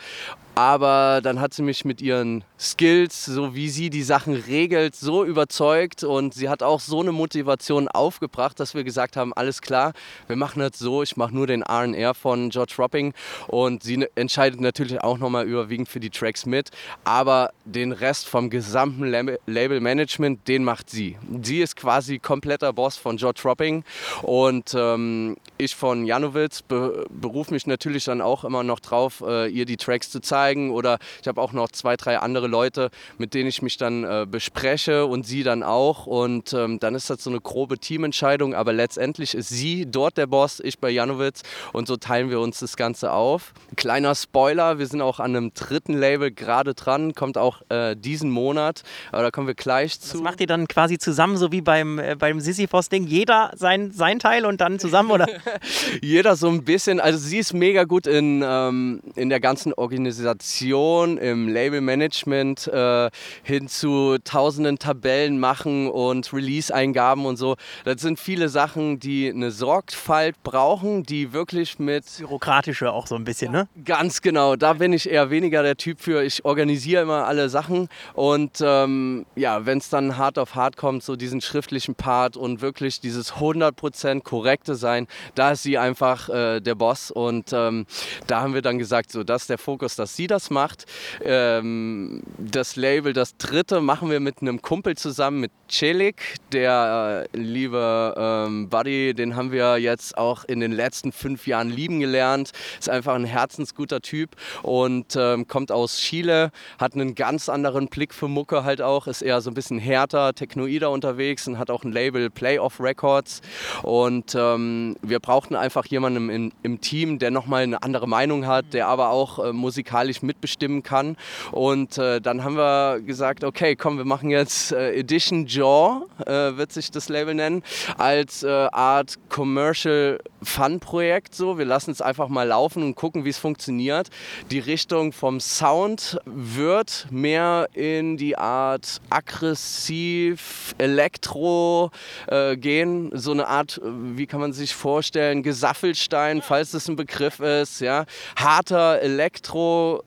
[0.56, 5.26] Aber dann hat sie mich mit ihren Skills, so wie sie die Sachen regelt, so
[5.26, 9.94] überzeugt und sie hat auch so eine Motivation aufgebracht, dass wir gesagt haben, alles klar,
[10.28, 13.16] wir machen das so, ich mache nur den R&R von George Ropping
[13.48, 16.70] und sie entscheidet natürlich auch nochmal überwiegend für die Tracks mit,
[17.04, 19.06] aber den Rest vom gesamten
[19.48, 21.18] Label-Management, den macht sie.
[21.42, 23.84] Sie ist quasi kompletter Boss von George Ropping
[24.22, 29.50] und ähm, ich von Janowitz be berufe mich natürlich dann auch immer noch drauf, äh,
[29.50, 32.90] ihr die Tracks zu zeigen zeigen oder ich habe auch noch zwei, drei andere Leute,
[33.18, 37.10] mit denen ich mich dann äh, bespreche und sie dann auch und ähm, dann ist
[37.10, 41.44] das so eine grobe Teamentscheidung, aber letztendlich ist sie dort der Boss, ich bei Janowitz
[41.72, 43.54] und so teilen wir uns das Ganze auf.
[43.78, 48.30] Kleiner Spoiler, wir sind auch an einem dritten Label gerade dran, kommt auch äh, diesen
[48.30, 50.18] Monat, aber da kommen wir gleich zu.
[50.18, 54.20] Das macht ihr dann quasi zusammen, so wie beim, äh, beim Sisyphos-Ding, jeder sein, sein
[54.20, 55.28] Teil und dann zusammen, oder?
[56.02, 60.33] jeder so ein bisschen, also sie ist mega gut in, ähm, in der ganzen Organisation
[60.34, 63.10] Organisation, im Labelmanagement äh,
[63.44, 67.56] hin zu tausenden Tabellen machen und Release-Eingaben und so.
[67.86, 72.06] Das sind viele Sachen, die eine Sorgfalt brauchen, die wirklich mit...
[72.18, 73.68] Bürokratische auch so ein bisschen, ne?
[73.86, 74.56] Ganz genau.
[74.56, 76.24] Da bin ich eher weniger der Typ für.
[76.24, 81.04] Ich organisiere immer alle Sachen und ähm, ja, wenn es dann hart auf hart kommt,
[81.04, 86.60] so diesen schriftlichen Part und wirklich dieses 100% korrekte Sein, da ist sie einfach äh,
[86.60, 87.86] der Boss und ähm,
[88.28, 90.86] da haben wir dann gesagt, so das ist der Fokus, dass sie das macht.
[91.24, 96.36] Ähm, das Label, das dritte, machen wir mit einem Kumpel zusammen, mit Celik.
[96.52, 101.70] Der äh, liebe ähm, Buddy, den haben wir jetzt auch in den letzten fünf Jahren
[101.70, 102.52] lieben gelernt.
[102.80, 104.32] Ist einfach ein herzensguter Typ
[104.62, 109.22] und ähm, kommt aus Chile, hat einen ganz anderen Blick für Mucke halt auch, ist
[109.22, 113.42] eher so ein bisschen härter, technoider unterwegs und hat auch ein Label Playoff Records.
[113.82, 118.74] Und ähm, wir brauchten einfach jemanden im, im Team, der nochmal eine andere Meinung hat,
[118.74, 121.18] der aber auch äh, musikalisch musikalisch mitbestimmen kann.
[121.52, 126.58] Und äh, dann haben wir gesagt, okay, komm, wir machen jetzt äh, Edition Jaw, äh,
[126.58, 127.64] wird sich das Label nennen,
[127.98, 131.36] als äh, Art Commercial Fun-Projekt.
[131.36, 131.58] So.
[131.58, 134.10] Wir lassen es einfach mal laufen und gucken, wie es funktioniert.
[134.52, 141.92] Die Richtung vom Sound wird mehr in die Art aggressiv Elektro
[142.28, 143.12] äh, gehen.
[143.14, 143.82] So eine Art, äh,
[144.18, 147.82] wie kann man sich vorstellen, Gesaffelstein, falls das ein Begriff ist.
[147.82, 148.06] Ja?
[148.36, 150.04] Harter Elektro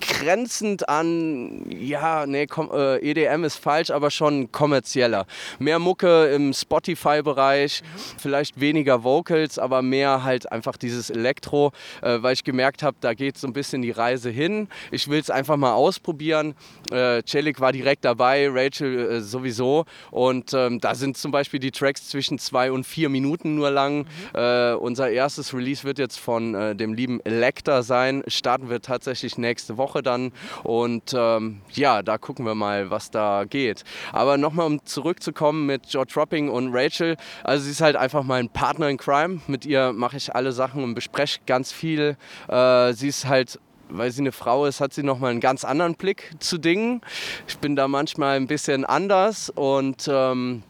[0.00, 5.26] grenzend an, ja, nee, äh, EDM ist falsch, aber schon kommerzieller.
[5.58, 8.18] Mehr Mucke im Spotify-Bereich, mhm.
[8.18, 13.14] vielleicht weniger Vocals, aber mehr halt einfach dieses Elektro, äh, weil ich gemerkt habe, da
[13.14, 14.68] geht so ein bisschen die Reise hin.
[14.90, 16.54] Ich will es einfach mal ausprobieren.
[16.90, 19.84] Äh, Celik war direkt dabei, Rachel äh, sowieso.
[20.10, 24.06] Und ähm, da sind zum Beispiel die Tracks zwischen zwei und vier Minuten nur lang.
[24.34, 24.78] Mhm.
[24.78, 28.22] Unser erstes Release wird jetzt von äh, dem lieben Electa sein.
[28.26, 30.32] Starten wir tatsächlich nächste Woche dann.
[30.64, 33.84] Und ähm, ja, da gucken wir mal, was da geht.
[34.12, 37.16] Aber nochmal, um zurückzukommen mit George Ropping und Rachel.
[37.42, 39.40] Also sie ist halt einfach mein Partner in Crime.
[39.46, 42.16] Mit ihr mache ich alle Sachen und bespreche ganz viel.
[42.48, 43.58] Äh, sie ist halt
[43.90, 47.00] weil sie eine Frau ist, hat sie nochmal einen ganz anderen Blick zu Dingen.
[47.46, 50.62] Ich bin da manchmal ein bisschen anders und ähm,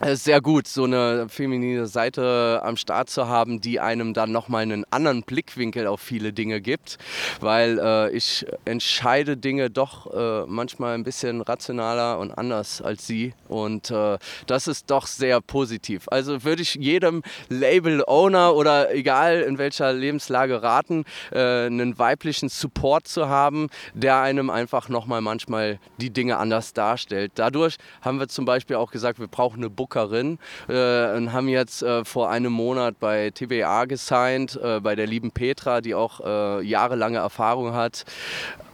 [0.00, 4.62] äh, sehr gut, so eine feminine Seite am Start zu haben, die einem dann nochmal
[4.62, 6.98] einen anderen Blickwinkel auf viele Dinge gibt,
[7.40, 13.34] weil äh, ich entscheide Dinge doch äh, manchmal ein bisschen rationaler und anders als sie
[13.48, 16.06] und äh, das ist doch sehr positiv.
[16.10, 23.08] Also würde ich jedem Label-Owner oder egal in welcher Lebenslage raten, äh, einen weiblichen Support
[23.08, 27.32] zu haben, der einem einfach nochmal manchmal die Dinge anders darstellt.
[27.34, 31.48] Dadurch haben wir zum Beispiel auch gesagt, wir brauchen eine Book Bookerin äh, und haben
[31.48, 36.20] jetzt äh, vor einem Monat bei TBA gesigned, äh, bei der lieben Petra, die auch
[36.20, 38.04] äh, jahrelange Erfahrung hat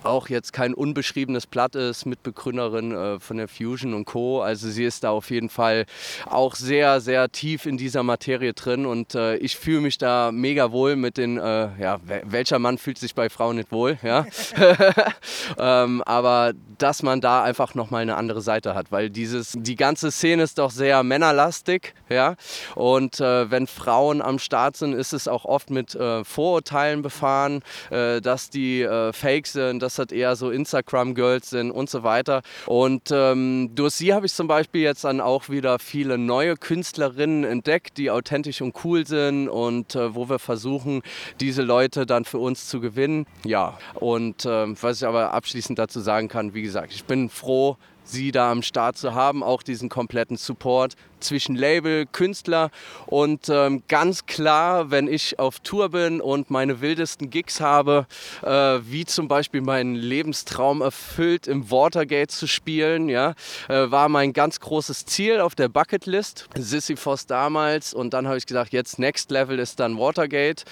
[0.05, 4.43] auch jetzt kein unbeschriebenes Blatt ist, Mitbegründerin äh, von der Fusion und Co.
[4.43, 5.87] Also sie ist da auf jeden Fall
[6.27, 10.73] auch sehr, sehr tief in dieser Materie drin und äh, ich fühle mich da mega
[10.73, 14.27] wohl mit den, äh, ja, welcher Mann fühlt sich bei Frauen nicht wohl, ja.
[15.59, 20.11] ähm, aber dass man da einfach nochmal eine andere Seite hat, weil dieses, die ganze
[20.11, 22.35] Szene ist doch sehr männerlastig, ja.
[22.75, 27.62] Und äh, wenn Frauen am Start sind, ist es auch oft mit äh, Vorurteilen befahren,
[27.90, 32.42] äh, dass die fake sind, dass das eher so Instagram-Girls sind und so weiter.
[32.66, 37.44] Und ähm, durch sie habe ich zum Beispiel jetzt dann auch wieder viele neue Künstlerinnen
[37.44, 41.02] entdeckt, die authentisch und cool sind und äh, wo wir versuchen,
[41.40, 43.26] diese Leute dann für uns zu gewinnen.
[43.44, 47.76] Ja, und äh, was ich aber abschließend dazu sagen kann, wie gesagt, ich bin froh,
[48.05, 52.71] sie da am Start zu haben, auch diesen kompletten Support zwischen Label, Künstler
[53.07, 58.07] und ähm, ganz klar, wenn ich auf Tour bin und meine wildesten Gigs habe,
[58.43, 63.35] äh, wie zum Beispiel meinen Lebenstraum erfüllt, im Watergate zu spielen, ja,
[63.69, 66.49] äh, war mein ganz großes Ziel auf der Bucketlist.
[66.57, 70.64] Sisyphos damals und dann habe ich gesagt, jetzt Next Level ist dann Watergate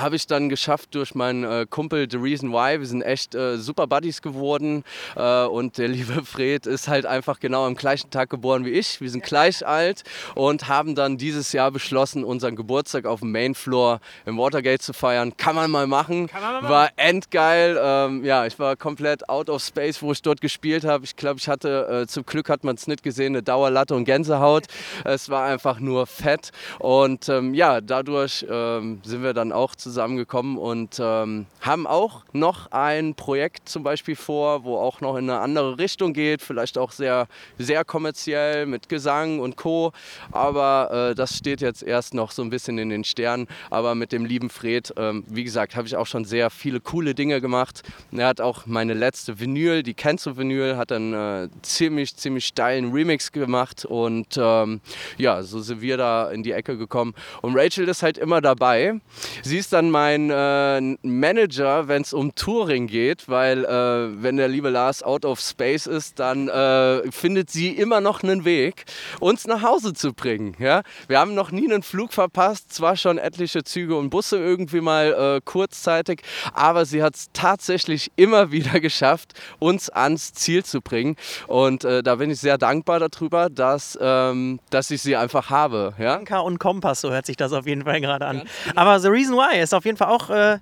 [0.00, 2.78] habe ich dann geschafft durch meinen äh, Kumpel The Reason Why.
[2.78, 4.84] Wir sind echt äh, super Buddies geworden
[5.16, 9.00] äh, und der liebe Fred ist halt einfach genau am gleichen Tag geboren wie ich.
[9.00, 10.02] Wir sind gleich alt
[10.34, 15.36] und haben dann dieses Jahr beschlossen, unseren Geburtstag auf dem Mainfloor im Watergate zu feiern.
[15.36, 16.28] Kann man mal machen.
[16.32, 16.68] Man mal machen.
[16.68, 17.78] War endgeil.
[17.80, 21.04] Ähm, ja, ich war komplett out of space, wo ich dort gespielt habe.
[21.04, 24.04] Ich glaube, ich hatte, äh, zum Glück hat man es nicht gesehen, eine Dauerlatte und
[24.04, 24.64] Gänsehaut.
[25.04, 29.85] es war einfach nur fett und ähm, ja, dadurch ähm, sind wir dann auch zu
[29.86, 35.30] zusammengekommen und ähm, haben auch noch ein Projekt zum Beispiel vor, wo auch noch in
[35.30, 39.92] eine andere Richtung geht, vielleicht auch sehr, sehr kommerziell mit Gesang und Co.
[40.32, 43.46] Aber äh, das steht jetzt erst noch so ein bisschen in den Sternen.
[43.70, 47.14] Aber mit dem lieben Fred, ähm, wie gesagt, habe ich auch schon sehr viele coole
[47.14, 47.82] Dinge gemacht.
[48.10, 52.90] Er hat auch meine letzte Vinyl, die Kenzo Vinyl, hat einen äh, ziemlich, ziemlich steilen
[52.90, 54.80] Remix gemacht und ähm,
[55.16, 57.14] ja, so sind wir da in die Ecke gekommen.
[57.40, 59.00] Und Rachel ist halt immer dabei.
[59.42, 64.48] Sie ist dann mein äh, Manager, wenn es um Touring geht, weil äh, wenn der
[64.48, 68.86] liebe Lars out of space ist, dann äh, findet sie immer noch einen Weg,
[69.20, 70.56] uns nach Hause zu bringen.
[70.58, 70.82] Ja?
[71.08, 75.36] Wir haben noch nie einen Flug verpasst, zwar schon etliche Züge und Busse irgendwie mal
[75.36, 76.22] äh, kurzzeitig,
[76.54, 81.16] aber sie hat es tatsächlich immer wieder geschafft, uns ans Ziel zu bringen.
[81.48, 85.92] Und äh, da bin ich sehr dankbar darüber, dass, ähm, dass ich sie einfach habe.
[85.98, 86.14] Ja?
[86.14, 88.44] Anker und Kompass, so hört sich das auf jeden Fall gerade an.
[88.74, 90.58] Aber The Reason Why ist auf jeden Fall auch äh,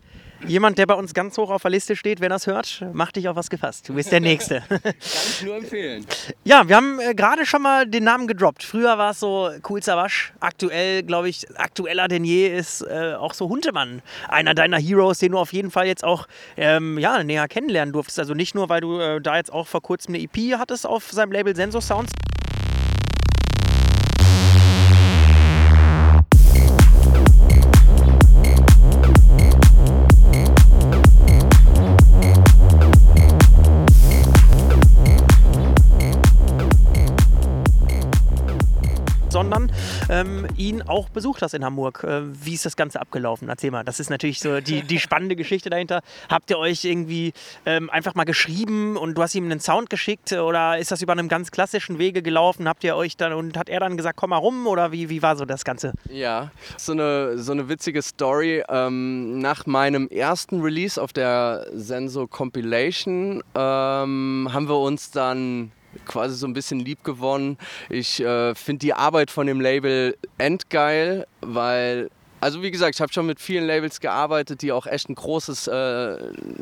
[0.47, 2.21] jemand, der bei uns ganz hoch auf der Liste steht.
[2.21, 3.89] Wenn das hört, mach dich auf was gefasst.
[3.89, 4.61] Du bist der Nächste.
[4.69, 6.07] Kann ich nur empfehlen.
[6.45, 8.63] Ja, wir haben äh, gerade schon mal den Namen gedroppt.
[8.63, 10.33] Früher war es so Cool Savage.
[10.41, 14.03] Aktuell, glaube ich, aktueller denn je ist äh, auch so Huntemann.
[14.29, 18.19] Einer deiner Heroes, den du auf jeden Fall jetzt auch ähm, ja, näher kennenlernen durftest.
[18.19, 21.11] Also nicht nur, weil du äh, da jetzt auch vor kurzem eine EP hattest auf
[21.11, 22.13] seinem Label Sensor Sounds.
[40.15, 42.05] Ähm, ihn auch besucht hast in Hamburg.
[42.05, 43.49] Äh, wie ist das Ganze abgelaufen?
[43.49, 43.85] Erzähl mal.
[43.85, 46.03] Das ist natürlich so die, die spannende Geschichte dahinter.
[46.29, 47.33] Habt ihr euch irgendwie
[47.67, 51.13] ähm, einfach mal geschrieben und du hast ihm einen Sound geschickt oder ist das über
[51.13, 52.69] einem ganz klassischen Wege gelaufen?
[52.69, 55.23] Habt ihr euch dann und hat er dann gesagt, komm mal rum oder wie, wie
[55.23, 55.93] war so das Ganze?
[56.09, 58.63] Ja, so eine, so eine witzige Story.
[58.69, 65.73] Ähm, nach meinem ersten Release auf der Senso Compilation ähm, haben wir uns dann
[66.07, 67.59] quasi so ein bisschen lieb gewonnen.
[67.89, 72.11] Ich äh, finde die Arbeit von dem Label endgeil, weil
[72.45, 75.67] Also wie gesagt, ich habe schon mit vielen Labels gearbeitet, die auch echt ein großes,
[75.67, 76.19] äh,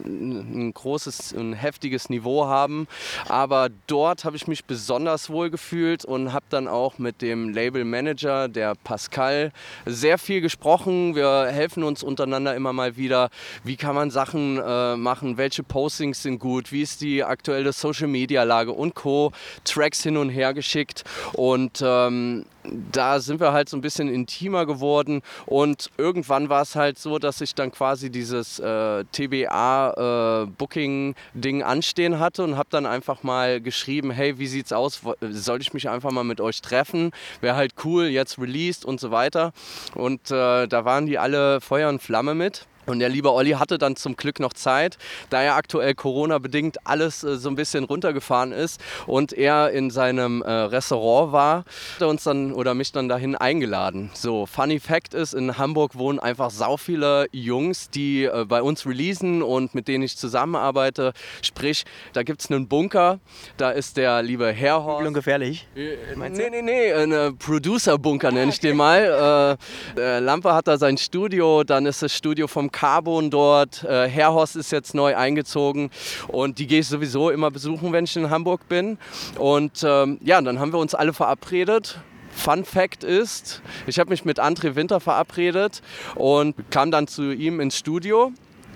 [0.06, 2.86] ein großes, ein heftiges Niveau haben.
[3.28, 7.84] Aber dort habe ich mich besonders wohl gefühlt und habe dann auch mit dem Label
[7.84, 9.50] Manager, der Pascal,
[9.84, 11.16] sehr viel gesprochen.
[11.16, 13.28] Wir helfen uns untereinander immer mal wieder.
[13.64, 15.36] Wie kann man Sachen äh, machen?
[15.36, 16.70] Welche Postings sind gut?
[16.70, 19.32] Wie ist die aktuelle Social Media Lage und Co.
[19.64, 24.66] Tracks hin und her geschickt und ähm, da sind wir halt so ein bisschen intimer
[24.66, 31.64] geworden und irgendwann war es halt so, dass ich dann quasi dieses äh, TBA-Booking-Ding äh,
[31.64, 35.03] anstehen hatte und habe dann einfach mal geschrieben, hey, wie sieht's aus?
[35.20, 37.12] Soll ich mich einfach mal mit euch treffen?
[37.40, 39.53] Wäre halt cool, jetzt released und so weiter.
[39.94, 42.66] Und äh, da waren die alle Feuer und Flamme mit.
[42.86, 44.98] Und der liebe Olli hatte dann zum Glück noch Zeit,
[45.30, 50.42] da er aktuell Corona-bedingt alles äh, so ein bisschen runtergefahren ist und er in seinem
[50.42, 54.10] äh, Restaurant war, hat er uns dann oder mich dann dahin eingeladen.
[54.14, 58.84] So, Funny Fact ist, in Hamburg wohnen einfach sau viele Jungs, die äh, bei uns
[58.84, 61.12] releasen und mit denen ich zusammenarbeite.
[61.40, 63.20] Sprich, da gibt es einen Bunker,
[63.58, 65.06] da ist der liebe Herrhorst.
[65.06, 65.68] Und gefährlich.
[65.76, 69.58] Äh, nee, nee, nee, ein Producer-Bunker nenne ich den mal.
[69.96, 73.85] Äh, Lampe hat da sein Studio, dann ist das Studio vom Carbon dort.
[73.85, 75.90] Äh, Herrhorst ist jetzt neu eingezogen
[76.28, 78.98] und die gehe ich sowieso immer besuchen, wenn ich in Hamburg bin.
[79.38, 82.00] Und ähm, ja, dann haben wir uns alle verabredet.
[82.35, 85.82] Fun Fact ist, ich habe mich mit André Winter verabredet
[86.14, 88.32] und kam dann zu ihm ins Studio.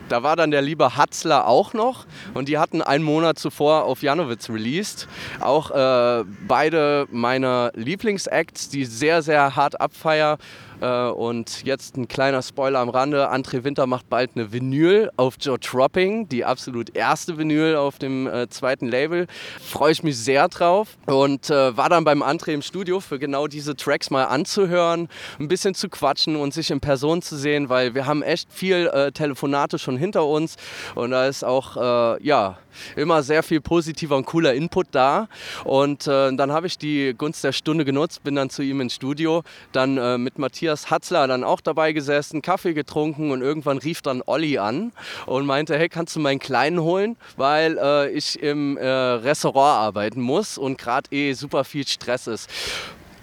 [0.09, 4.03] Da war dann der liebe Hatzler auch noch und die hatten einen Monat zuvor auf
[4.03, 5.09] Janowitz released.
[5.41, 10.39] Auch äh, beide meiner Lieblingsacts, die sehr, sehr hart abfeier.
[10.81, 13.31] Äh, und jetzt ein kleiner Spoiler am Rande.
[13.33, 18.27] André Winter macht bald eine Vinyl auf Joe Tropping, die absolut erste Vinyl auf dem
[18.27, 19.27] äh, zweiten Label.
[19.61, 23.47] Freue ich mich sehr drauf und äh, war dann beim André im Studio für genau
[23.47, 25.09] diese Tracks mal anzuhören,
[25.39, 28.89] ein bisschen zu quatschen und sich in Person zu sehen, weil wir haben echt viel
[28.89, 30.57] äh, Telefonate schon hinter uns
[30.95, 32.59] und da ist auch, äh, ja,
[32.97, 35.29] immer sehr viel positiver und cooler Input da.
[35.65, 38.95] Und äh, dann habe ich die Gunst der Stunde genutzt, bin dann zu ihm ins
[38.95, 44.03] Studio, dann äh, mit Matthias Hatzler dann auch dabei gesessen, Kaffee getrunken und irgendwann rief
[44.03, 44.93] dann Olli an
[45.27, 50.21] und meinte, hey, kannst du meinen Kleinen holen, weil äh, ich im äh, Restaurant arbeiten
[50.21, 52.51] muss und gerade eh super viel Stress ist.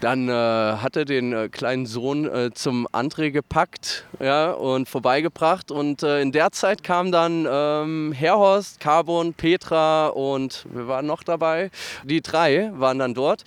[0.03, 5.71] Dann äh, hat er den äh, kleinen Sohn äh, zum André gepackt ja, und vorbeigebracht.
[5.71, 11.23] Und äh, in der Zeit kam dann ähm, Herhorst, Carbon, Petra und wir waren noch
[11.23, 11.71] dabei.
[12.03, 13.43] Die drei waren dann dort.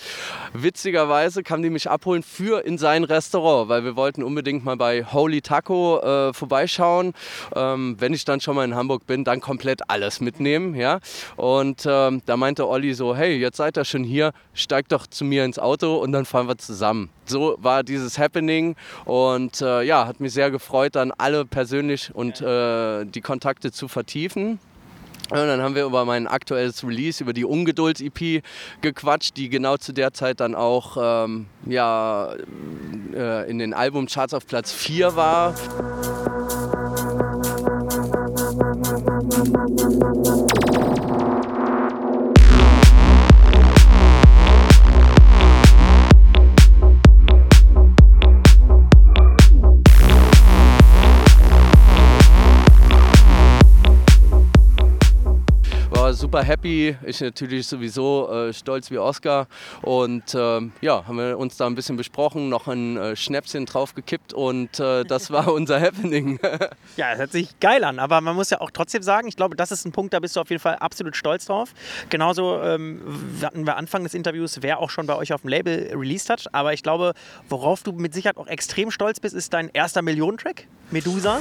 [0.54, 5.04] Witzigerweise kamen die mich abholen für in sein Restaurant, weil wir wollten unbedingt mal bei
[5.04, 7.12] Holy Taco äh, vorbeischauen.
[7.54, 10.74] Ähm, wenn ich dann schon mal in Hamburg bin, dann komplett alles mitnehmen.
[10.74, 11.00] Ja?
[11.36, 15.26] Und ähm, da meinte Olli so, hey, jetzt seid ihr schon hier, steigt doch zu
[15.26, 17.10] mir ins Auto und dann fahren fahren wir zusammen.
[17.26, 22.40] So war dieses Happening und äh, ja, hat mich sehr gefreut, dann alle persönlich und
[22.40, 24.58] äh, die Kontakte zu vertiefen.
[25.28, 28.44] Und dann haben wir über mein aktuelles Release, über die Ungeduld-EP
[28.80, 32.32] gequatscht, die genau zu der Zeit dann auch ähm, ja,
[33.12, 35.54] äh, in den Albumcharts auf Platz 4 war.
[56.16, 56.96] Super happy.
[57.04, 59.46] Ich natürlich sowieso äh, stolz wie Oscar.
[59.82, 64.32] Und äh, ja, haben wir uns da ein bisschen besprochen, noch ein äh, Schnäpschen draufgekippt
[64.32, 66.38] und äh, das war unser Happening.
[66.96, 69.56] ja, es hört sich geil an, aber man muss ja auch trotzdem sagen, ich glaube,
[69.56, 71.74] das ist ein Punkt, da bist du auf jeden Fall absolut stolz drauf.
[72.08, 73.00] Genauso ähm,
[73.42, 76.46] hatten wir Anfang des Interviews, wer auch schon bei euch auf dem Label released hat.
[76.52, 77.12] Aber ich glaube,
[77.48, 81.40] worauf du mit Sicherheit auch extrem stolz bist, ist dein erster Millionentrack, Medusa.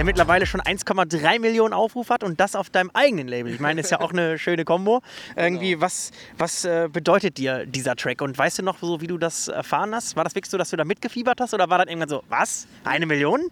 [0.00, 3.52] Der mittlerweile schon 1,3 Millionen Aufrufe hat und das auf deinem eigenen Label.
[3.52, 5.02] Ich meine, ist ja auch eine schöne Kombo.
[5.36, 5.82] Irgendwie, genau.
[5.82, 8.22] was, was äh, bedeutet dir dieser Track?
[8.22, 10.16] Und weißt du noch so, wie du das erfahren hast?
[10.16, 12.66] War das wirklich so, dass du da mitgefiebert hast oder war das irgendwann so, was?
[12.82, 13.42] Eine Million?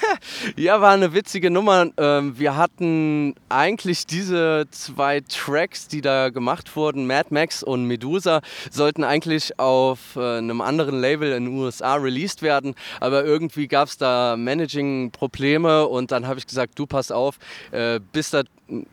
[0.56, 1.88] ja, war eine witzige Nummer.
[1.98, 8.40] Ähm, wir hatten eigentlich diese zwei Tracks, die da gemacht wurden, Mad Max und Medusa,
[8.70, 13.88] sollten eigentlich auf äh, einem anderen Label in den USA released werden, aber irgendwie gab
[13.88, 17.38] es da Managing-Probleme und dann habe ich gesagt, du pass auf,
[17.72, 18.44] äh, bis das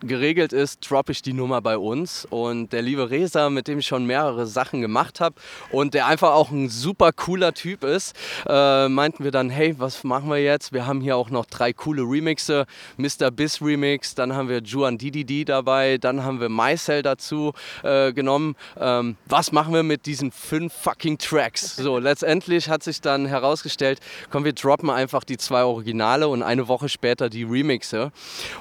[0.02, 2.26] geregelt ist, droppe ich die Nummer bei uns.
[2.30, 5.36] Und der liebe Resa, mit dem ich schon mehrere Sachen gemacht habe
[5.72, 8.16] und der einfach auch ein super cooler Typ ist,
[8.48, 10.74] äh, meinten wir dann, hey, was machen wir jetzt?
[10.74, 12.66] Wir haben hier auch noch drei coole Remixe.
[12.98, 13.32] Mr.
[13.32, 18.56] Biss Remix, dann haben wir Juan DDD dabei, dann haben wir MyCell dazu äh, genommen.
[18.80, 21.76] Ähm, was machen wir mit diesen fünf fucking Tracks?
[21.76, 24.00] So, letztendlich hat sich dann herausgestellt,
[24.32, 28.12] komm, wir droppen einfach die zwei Originale und eine Woche später die Remixe.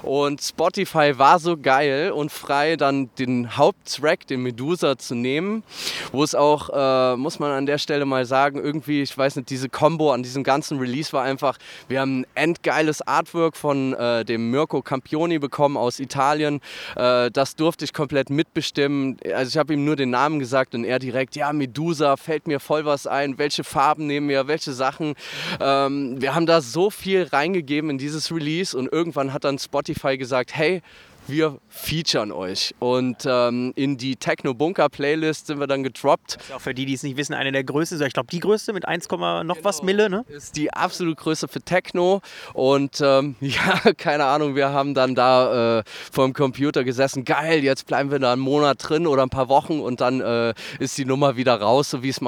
[0.03, 5.63] Und Spotify war so geil und frei, dann den Haupttrack, den Medusa, zu nehmen,
[6.11, 9.49] wo es auch, äh, muss man an der Stelle mal sagen, irgendwie, ich weiß nicht,
[9.49, 14.25] diese Combo an diesem ganzen Release war einfach, wir haben ein endgeiles Artwork von äh,
[14.25, 16.61] dem Mirko Campioni bekommen aus Italien.
[16.95, 19.17] Äh, das durfte ich komplett mitbestimmen.
[19.33, 22.59] Also ich habe ihm nur den Namen gesagt und er direkt, ja, Medusa, fällt mir
[22.59, 25.13] voll was ein, welche Farben nehmen wir, welche Sachen.
[25.59, 30.17] Ähm, wir haben da so viel reingegeben in dieses Release und irgendwann hat dann Spotify
[30.17, 30.81] gesagt, hey,
[31.29, 32.73] wir featuren euch.
[32.79, 36.35] Und ähm, in die Techno Bunker Playlist sind wir dann gedroppt.
[36.35, 38.73] Ist auch für die, die es nicht wissen, eine der größten, ich glaube die größte
[38.73, 39.55] mit 1, noch genau.
[39.63, 40.25] was Mille, ne?
[40.29, 42.21] Ist die absolut größte für Techno.
[42.53, 47.25] Und ähm, ja, keine Ahnung, wir haben dann da äh, vor dem Computer gesessen.
[47.25, 50.53] Geil, jetzt bleiben wir da einen Monat drin oder ein paar Wochen und dann äh,
[50.79, 52.21] ist die Nummer wieder raus, so wie es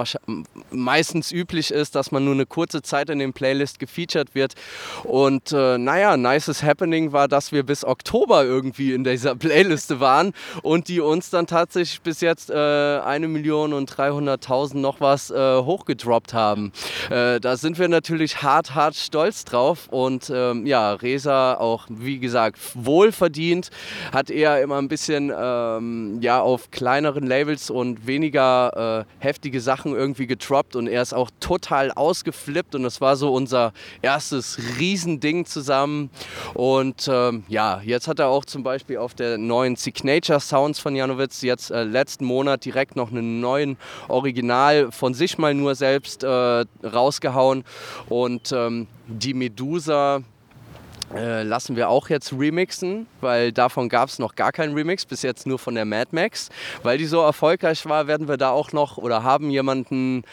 [0.72, 4.54] meistens üblich ist, dass man nur eine kurze Zeit in den Playlist gefeatured wird.
[5.04, 10.33] Und äh, naja, nices Happening war, dass wir bis Oktober irgendwie in dieser Playliste waren
[10.61, 15.57] und die uns dann tatsächlich bis jetzt äh, eine Million und 300.000 noch was äh,
[15.57, 16.71] hochgedroppt haben.
[17.09, 22.19] Äh, da sind wir natürlich hart, hart stolz drauf und ähm, ja, Resa auch, wie
[22.19, 23.69] gesagt, wohlverdient,
[24.11, 29.93] hat eher immer ein bisschen ähm, ja, auf kleineren Labels und weniger äh, heftige Sachen
[29.93, 35.45] irgendwie getroppt und er ist auch total ausgeflippt und das war so unser erstes Riesending
[35.45, 36.09] zusammen
[36.53, 40.80] und ähm, ja, jetzt hat er auch zum Beispiel Beispiel auf der neuen Signature Sounds
[40.80, 43.75] von Janowitz jetzt äh, letzten Monat direkt noch einen neuen
[44.07, 46.27] Original von sich mal nur selbst äh,
[46.82, 47.65] rausgehauen.
[48.07, 50.21] Und ähm, die Medusa,
[51.13, 55.23] äh, lassen wir auch jetzt remixen, weil davon gab es noch gar keinen Remix, bis
[55.23, 56.47] jetzt nur von der Mad Max.
[56.82, 60.23] Weil die so erfolgreich war, werden wir da auch noch oder haben jemanden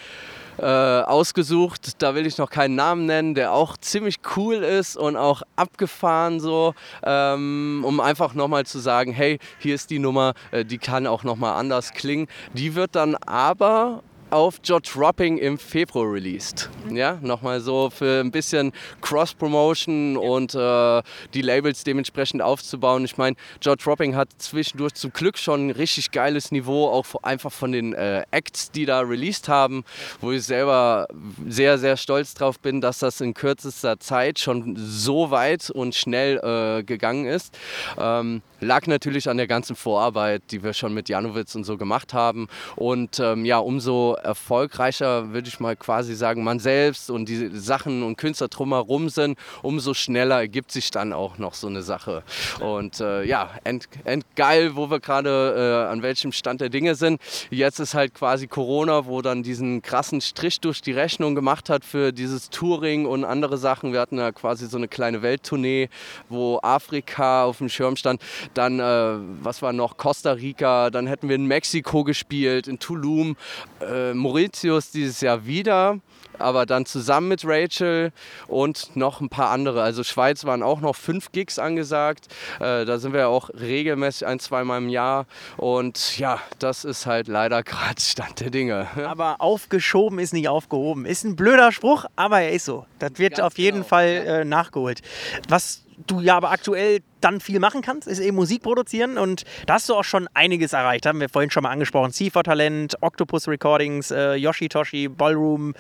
[0.59, 2.03] äh, ausgesucht.
[2.03, 6.41] Da will ich noch keinen Namen nennen, der auch ziemlich cool ist und auch abgefahren
[6.41, 11.07] so, ähm, um einfach nochmal zu sagen, hey, hier ist die Nummer, äh, die kann
[11.07, 12.27] auch nochmal anders klingen.
[12.55, 16.69] Die wird dann aber auf George Dropping im Februar released.
[16.91, 21.03] Ja, nochmal so für ein bisschen Cross-Promotion und äh,
[21.35, 23.05] die Labels dementsprechend aufzubauen.
[23.05, 27.53] Ich meine, George Dropping hat zwischendurch zum Glück schon ein richtig geiles Niveau, auch einfach
[27.53, 29.85] von den äh, Acts, die da released haben,
[30.21, 31.07] wo ich selber
[31.47, 36.39] sehr, sehr stolz drauf bin, dass das in kürzester Zeit schon so weit und schnell
[36.39, 37.57] äh, gegangen ist.
[37.99, 42.15] Ähm, lag natürlich an der ganzen Vorarbeit, die wir schon mit Janowitz und so gemacht
[42.15, 42.49] haben.
[42.75, 48.03] Und ähm, ja, umso erfolgreicher, würde ich mal quasi sagen, man selbst und die Sachen
[48.03, 52.23] und Künstler drumherum sind, umso schneller ergibt sich dann auch noch so eine Sache.
[52.61, 57.21] Und äh, ja, end, endgeil, wo wir gerade äh, an welchem Stand der Dinge sind.
[57.51, 61.85] Jetzt ist halt quasi Corona, wo dann diesen krassen Strich durch die Rechnung gemacht hat
[61.85, 63.93] für dieses Touring und andere Sachen.
[63.93, 65.89] Wir hatten ja quasi so eine kleine Welttournee,
[66.29, 68.21] wo Afrika auf dem Schirm stand.
[68.55, 73.37] Dann, äh, was war noch, Costa Rica, dann hätten wir in Mexiko gespielt, in Tulum.
[73.81, 75.99] Äh, Mauritius dieses Jahr wieder,
[76.39, 78.13] aber dann zusammen mit Rachel
[78.47, 79.83] und noch ein paar andere.
[79.83, 82.29] Also Schweiz waren auch noch fünf Gigs angesagt.
[82.61, 85.27] Äh, da sind wir ja auch regelmäßig ein, zweimal im Jahr.
[85.57, 88.89] Und ja, das ist halt leider gerade Stand der Dinge.
[89.07, 91.07] Aber aufgeschoben ist nicht aufgehoben.
[91.07, 92.87] Ist ein blöder Spruch, aber er ist so.
[92.99, 93.89] Das wird Ganz auf jeden genau.
[93.89, 95.03] Fall äh, nachgeholt.
[95.49, 99.75] Was du ja aber aktuell dann viel machen kannst, ist eben Musik produzieren und da
[99.75, 101.07] hast du auch schon einiges erreicht.
[101.07, 102.13] Haben wir vorhin schon mal angesprochen.
[102.13, 105.75] c Talent, Octopus Recordings, äh, Yoshi Toshi, Ballroom.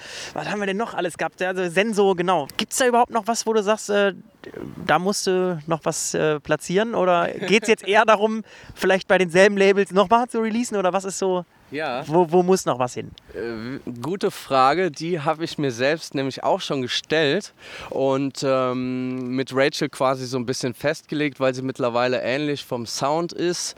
[0.46, 1.42] Was haben wir denn noch alles gehabt?
[1.42, 2.46] Also Sensor, genau.
[2.56, 4.14] Gibt es da überhaupt noch was, wo du sagst, äh,
[4.86, 6.94] da musst du noch was äh, platzieren?
[6.94, 8.44] Oder geht es jetzt eher darum,
[8.76, 10.76] vielleicht bei denselben Labels nochmal zu releasen?
[10.76, 12.04] Oder was ist so ja.
[12.06, 13.10] Wo, wo muss noch was hin?
[13.34, 17.52] Äh, gute Frage, die habe ich mir selbst nämlich auch schon gestellt
[17.90, 23.32] und ähm, mit Rachel quasi so ein bisschen festgelegt, weil sie mittlerweile ähnlich vom Sound
[23.32, 23.74] ist.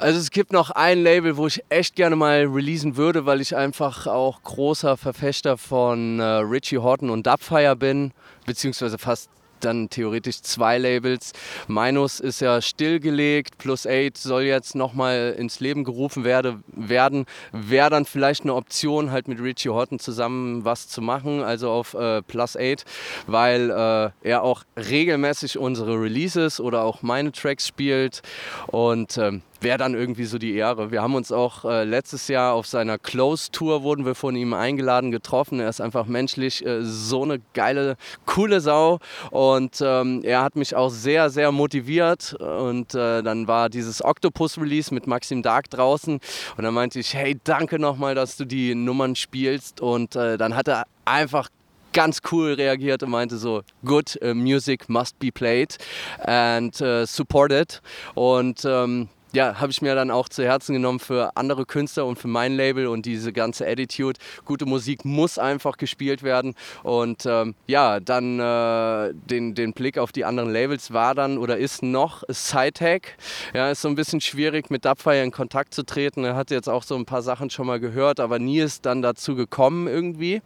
[0.00, 3.56] Also es gibt noch ein Label, wo ich echt gerne mal releasen würde, weil ich
[3.56, 8.12] einfach auch großer Verfechter von äh, Richie Horton und Dubfire bin,
[8.46, 9.28] beziehungsweise fast
[9.58, 11.32] dann theoretisch zwei Labels.
[11.66, 17.26] Minus ist ja stillgelegt, Plus 8 soll jetzt nochmal ins Leben gerufen werde, werden.
[17.50, 21.94] Wäre dann vielleicht eine Option, halt mit Richie Horton zusammen was zu machen, also auf
[21.94, 22.84] äh, Plus 8,
[23.26, 28.22] weil äh, er auch regelmäßig unsere Releases oder auch meine Tracks spielt
[28.68, 30.90] und ähm, wäre dann irgendwie so die Ehre.
[30.90, 35.10] Wir haben uns auch äh, letztes Jahr auf seiner Close-Tour wurden wir von ihm eingeladen,
[35.10, 35.60] getroffen.
[35.60, 37.96] Er ist einfach menschlich äh, so eine geile,
[38.26, 38.98] coole Sau
[39.30, 44.94] und ähm, er hat mich auch sehr, sehr motiviert und äh, dann war dieses Octopus-Release
[44.94, 46.20] mit Maxim Dark draußen
[46.56, 50.54] und dann meinte ich, hey, danke nochmal, dass du die Nummern spielst und äh, dann
[50.54, 51.48] hat er einfach
[51.92, 55.76] ganz cool reagiert und meinte so, good uh, music must be played
[56.20, 57.80] and uh, supported.
[58.14, 62.18] Und ähm, ja, habe ich mir dann auch zu Herzen genommen für andere Künstler und
[62.18, 64.18] für mein Label und diese ganze Attitude.
[64.44, 66.54] Gute Musik muss einfach gespielt werden.
[66.82, 71.58] Und ähm, ja, dann äh, den, den Blick auf die anderen Labels war dann oder
[71.58, 73.16] ist noch Sidehack.
[73.54, 76.24] Ja, ist so ein bisschen schwierig mit Dubfire in Kontakt zu treten.
[76.24, 79.02] Er hat jetzt auch so ein paar Sachen schon mal gehört, aber nie ist dann
[79.02, 80.40] dazu gekommen irgendwie.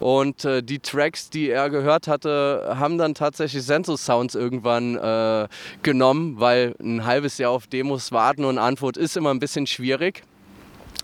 [0.00, 5.48] Und äh, die Tracks, die er gehört hatte, haben dann tatsächlich Senso Sounds irgendwann äh,
[5.82, 10.22] genommen, weil ein halbes Jahr auf Demos Warten und Antwort ist immer ein bisschen schwierig.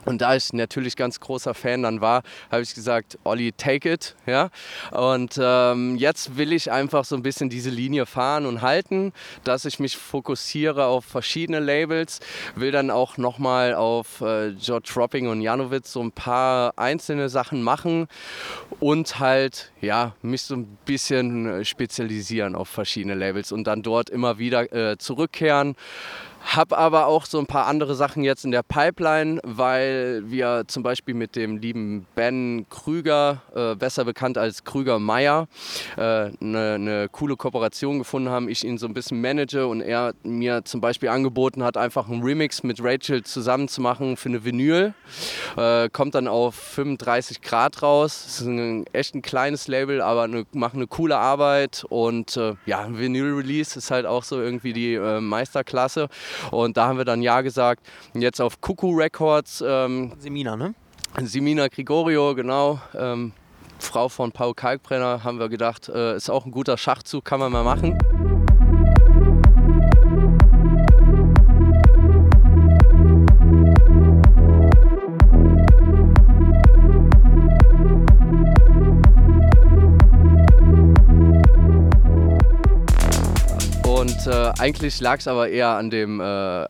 [0.05, 4.15] Und da ich natürlich ganz großer Fan dann war, habe ich gesagt, Olli, take it.
[4.27, 4.51] Ja?
[4.91, 9.13] Und ähm, jetzt will ich einfach so ein bisschen diese Linie fahren und halten,
[9.45, 12.21] dass ich mich fokussiere auf verschiedene Labels,
[12.55, 17.63] will dann auch nochmal auf äh, George Ropping und Janowitz so ein paar einzelne Sachen
[17.63, 18.09] machen
[18.81, 24.11] und halt ja, mich so ein bisschen äh, spezialisieren auf verschiedene Labels und dann dort
[24.11, 25.77] immer wieder äh, zurückkehren.
[26.45, 30.83] Hab aber auch so ein paar andere Sachen jetzt in der Pipeline, weil wir zum
[30.83, 35.49] Beispiel mit dem lieben Ben Krüger, äh, besser bekannt als Krüger Meier,
[35.97, 38.49] eine äh, ne, ne coole Kooperation gefunden haben.
[38.49, 42.23] Ich ihn so ein bisschen manage und er mir zum Beispiel angeboten hat, einfach einen
[42.23, 44.95] Remix mit Rachel zusammen zu machen für eine Vinyl.
[45.57, 48.23] Äh, kommt dann auf 35 Grad raus.
[48.25, 52.55] Das ist ein, echt ein kleines Label, aber eine, machen eine coole Arbeit und äh,
[52.67, 56.09] ja, Vinyl-Release ist halt auch so irgendwie die äh, Meisterklasse.
[56.51, 57.87] Und da haben wir dann Ja gesagt.
[58.15, 59.63] Jetzt auf Kuku Records.
[59.67, 60.75] Ähm, Semina, ne?
[61.23, 62.81] Semina Gregorio, genau.
[62.95, 63.33] Ähm,
[63.79, 67.53] Frau von Paul Kalkbrenner, haben wir gedacht, äh, ist auch ein guter Schachzug, kann man
[67.53, 67.99] mal machen.
[84.05, 86.67] Und äh, eigentlich lag es aber eher an dem äh,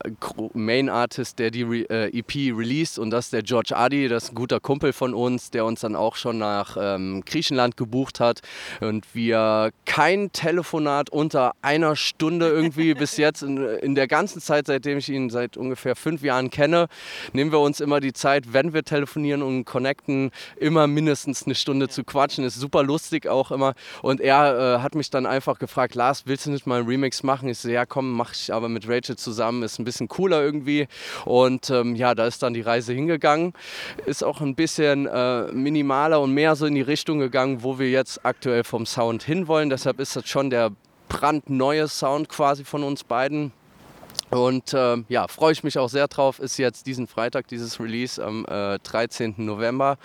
[0.52, 4.24] Main Artist, der die Re äh, EP released und das ist der George Adi, das
[4.24, 8.20] ist ein guter Kumpel von uns, der uns dann auch schon nach ähm, Griechenland gebucht
[8.20, 8.42] hat.
[8.80, 14.68] Und wir kein Telefonat unter einer Stunde irgendwie bis jetzt in, in der ganzen Zeit,
[14.68, 16.86] seitdem ich ihn seit ungefähr fünf Jahren kenne,
[17.32, 21.88] nehmen wir uns immer die Zeit, wenn wir telefonieren und connecten, immer mindestens eine Stunde
[21.88, 22.44] zu quatschen.
[22.44, 23.74] Ist super lustig auch immer.
[24.02, 27.23] Und er äh, hat mich dann einfach gefragt, Lars, willst du nicht mal einen Remix
[27.24, 27.48] machen.
[27.48, 30.86] Ich so, ja komm, mach ich aber mit Rachel zusammen, ist ein bisschen cooler irgendwie.
[31.24, 33.52] Und ähm, ja, da ist dann die Reise hingegangen.
[34.06, 37.90] Ist auch ein bisschen äh, minimaler und mehr so in die Richtung gegangen, wo wir
[37.90, 39.70] jetzt aktuell vom Sound hinwollen.
[39.70, 40.70] Deshalb ist das schon der
[41.08, 43.52] brandneue Sound quasi von uns beiden.
[44.34, 46.40] Und äh, ja, freue ich mich auch sehr drauf.
[46.40, 49.34] Ist jetzt diesen Freitag dieses Release am äh, 13.
[49.36, 49.96] November.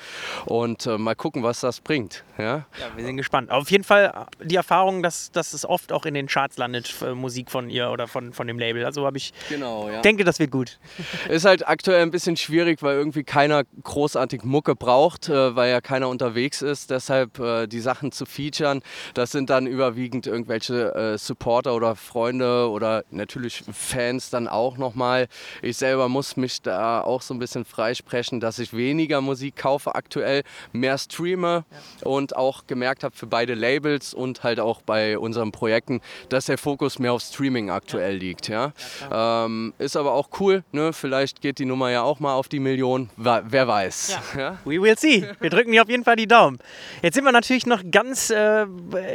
[0.45, 2.23] Und äh, mal gucken, was das bringt.
[2.37, 2.65] Ja?
[2.79, 3.49] ja, wir sind gespannt.
[3.49, 6.93] Auf jeden Fall äh, die Erfahrung, dass, dass es oft auch in den Charts landet,
[7.15, 8.85] Musik von ihr oder von, von dem Label.
[8.85, 9.33] Also habe ich.
[9.49, 10.01] Genau, ja.
[10.01, 10.77] Denke, das wird gut.
[11.29, 15.81] Ist halt aktuell ein bisschen schwierig, weil irgendwie keiner großartig Mucke braucht, äh, weil ja
[15.81, 16.91] keiner unterwegs ist.
[16.91, 18.83] Deshalb äh, die Sachen zu featuren,
[19.15, 25.27] das sind dann überwiegend irgendwelche Supporter oder Freunde oder natürlich Fans Fans dann auch nochmal.
[25.61, 29.95] Ich selber muss mich da auch so ein bisschen freisprechen, dass ich weniger Musik kaufe
[29.95, 30.43] aktuell,
[30.73, 32.07] mehr streame ja.
[32.07, 36.57] und auch gemerkt habe für beide Labels und halt auch bei unseren Projekten, dass der
[36.57, 38.19] Fokus mehr auf Streaming aktuell ja.
[38.19, 38.47] liegt.
[38.49, 38.73] Ja?
[39.09, 40.91] ja ähm, ist aber auch cool, ne?
[40.91, 44.17] vielleicht geht die Nummer ja auch mal auf die Million, wer weiß.
[44.65, 45.25] We will see.
[45.39, 46.59] Wir drücken dir auf jeden Fall die Daumen.
[47.01, 48.65] Jetzt sind wir natürlich noch ganz äh,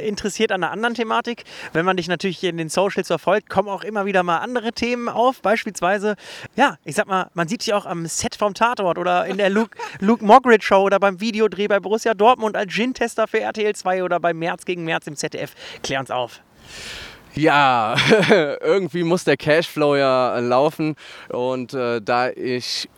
[0.06, 1.44] interessiert an einer anderen Thematik.
[1.72, 4.93] Wenn man dich natürlich in den Socials verfolgt, kommen auch immer wieder mal andere Themen
[4.94, 5.42] Themen auf.
[5.42, 6.14] Beispielsweise,
[6.54, 9.50] ja, ich sag mal, man sieht dich auch am Set vom Tatort oder in der
[9.50, 14.04] Luke, Luke Moggridge Show oder beim Videodreh bei Borussia Dortmund als Gin-Tester für RTL 2
[14.04, 15.54] oder bei März gegen März im ZDF.
[15.82, 16.40] Klär uns auf.
[17.34, 17.96] Ja,
[18.60, 20.94] irgendwie muss der Cashflow ja laufen
[21.28, 22.88] und äh, da ich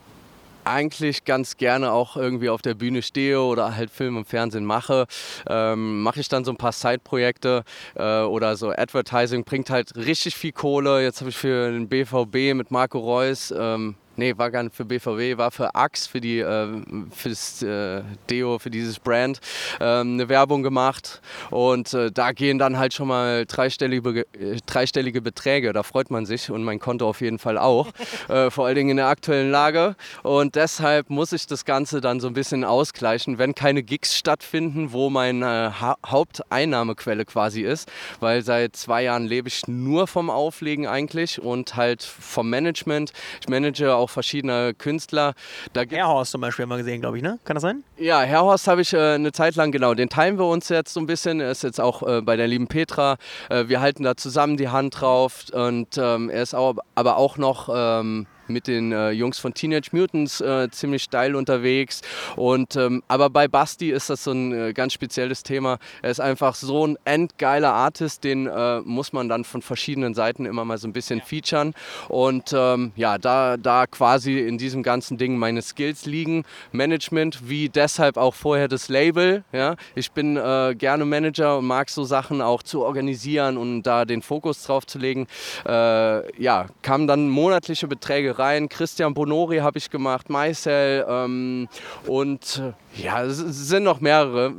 [0.66, 5.06] eigentlich ganz gerne auch irgendwie auf der Bühne stehe oder halt Film und Fernsehen mache,
[5.48, 7.64] ähm, mache ich dann so ein paar Side-Projekte
[7.94, 11.02] äh, oder so Advertising, bringt halt richtig viel Kohle.
[11.02, 14.84] Jetzt habe ich für den BVB mit Marco Reus ähm, nee, war gar nicht für
[14.84, 16.68] BVW, war für Axe, für die, äh,
[17.10, 19.40] fürs äh, Deo, für dieses Brand
[19.80, 21.20] ähm, eine Werbung gemacht.
[21.50, 26.26] Und äh, da gehen dann halt schon mal dreistellige, äh, dreistellige Beträge, da freut man
[26.26, 27.88] sich und mein Konto auf jeden Fall auch,
[28.28, 29.96] äh, vor allen Dingen in der aktuellen Lage.
[30.22, 34.92] Und deshalb muss ich das Ganze dann so ein bisschen ausgleichen, wenn keine Gigs stattfinden,
[34.92, 37.90] wo meine ha Haupteinnahmequelle quasi ist,
[38.20, 43.12] weil seit zwei Jahren lebe ich nur vom Auflegen eigentlich und halt vom Management.
[43.40, 45.34] Ich manage auch auch verschiedene Künstler.
[45.72, 47.38] Da Herrhorst zum Beispiel haben wir gesehen, glaube ich, ne?
[47.44, 47.82] Kann das sein?
[47.98, 51.00] Ja, Herrhorst habe ich äh, eine Zeit lang, genau, den teilen wir uns jetzt so
[51.00, 51.40] ein bisschen.
[51.40, 53.16] Er ist jetzt auch äh, bei der lieben Petra.
[53.50, 57.36] Äh, wir halten da zusammen die Hand drauf und ähm, er ist auch, aber auch
[57.36, 62.02] noch ähm, mit den äh, Jungs von Teenage Mutants äh, ziemlich steil unterwegs.
[62.36, 65.78] Und, ähm, aber bei Basti ist das so ein äh, ganz spezielles Thema.
[66.02, 70.46] Er ist einfach so ein endgeiler Artist, den äh, muss man dann von verschiedenen Seiten
[70.46, 71.74] immer mal so ein bisschen featuren.
[72.08, 76.44] Und ähm, ja, da, da quasi in diesem ganzen Ding meine Skills liegen.
[76.72, 79.44] Management, wie deshalb auch vorher das Label.
[79.52, 79.76] Ja?
[79.94, 84.22] Ich bin äh, gerne Manager und mag so Sachen auch zu organisieren und da den
[84.22, 85.26] Fokus drauf zu legen.
[85.66, 88.68] Äh, ja, kamen dann monatliche Beträge rein.
[88.68, 91.68] Christian Bonori habe ich gemacht, Maisel ähm,
[92.06, 92.62] und
[92.96, 94.52] äh, ja, es sind noch mehrere.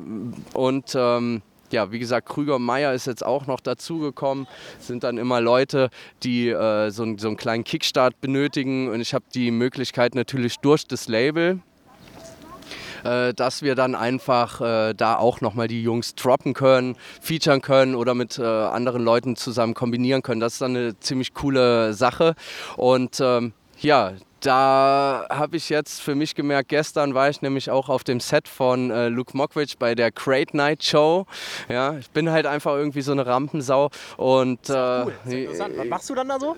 [0.53, 4.47] Und ähm, ja, wie gesagt, Krüger Meier ist jetzt auch noch dazugekommen.
[4.79, 5.89] Sind dann immer Leute,
[6.23, 8.89] die äh, so, so einen kleinen Kickstart benötigen.
[8.89, 11.59] Und ich habe die Möglichkeit natürlich durch das Label,
[13.03, 17.95] äh, dass wir dann einfach äh, da auch nochmal die Jungs droppen können, featuren können
[17.95, 20.39] oder mit äh, anderen Leuten zusammen kombinieren können.
[20.39, 22.35] Das ist dann eine ziemlich coole Sache.
[22.77, 27.89] Und ähm, ja, da habe ich jetzt für mich gemerkt, gestern war ich nämlich auch
[27.89, 31.25] auf dem Set von äh, Luke Mockridge bei der Great Night Show.
[31.69, 33.89] Ja, ich bin halt einfach irgendwie so eine Rampensau.
[34.17, 35.13] Und, äh, cool.
[35.25, 35.77] interessant.
[35.77, 36.55] Was machst du dann da so?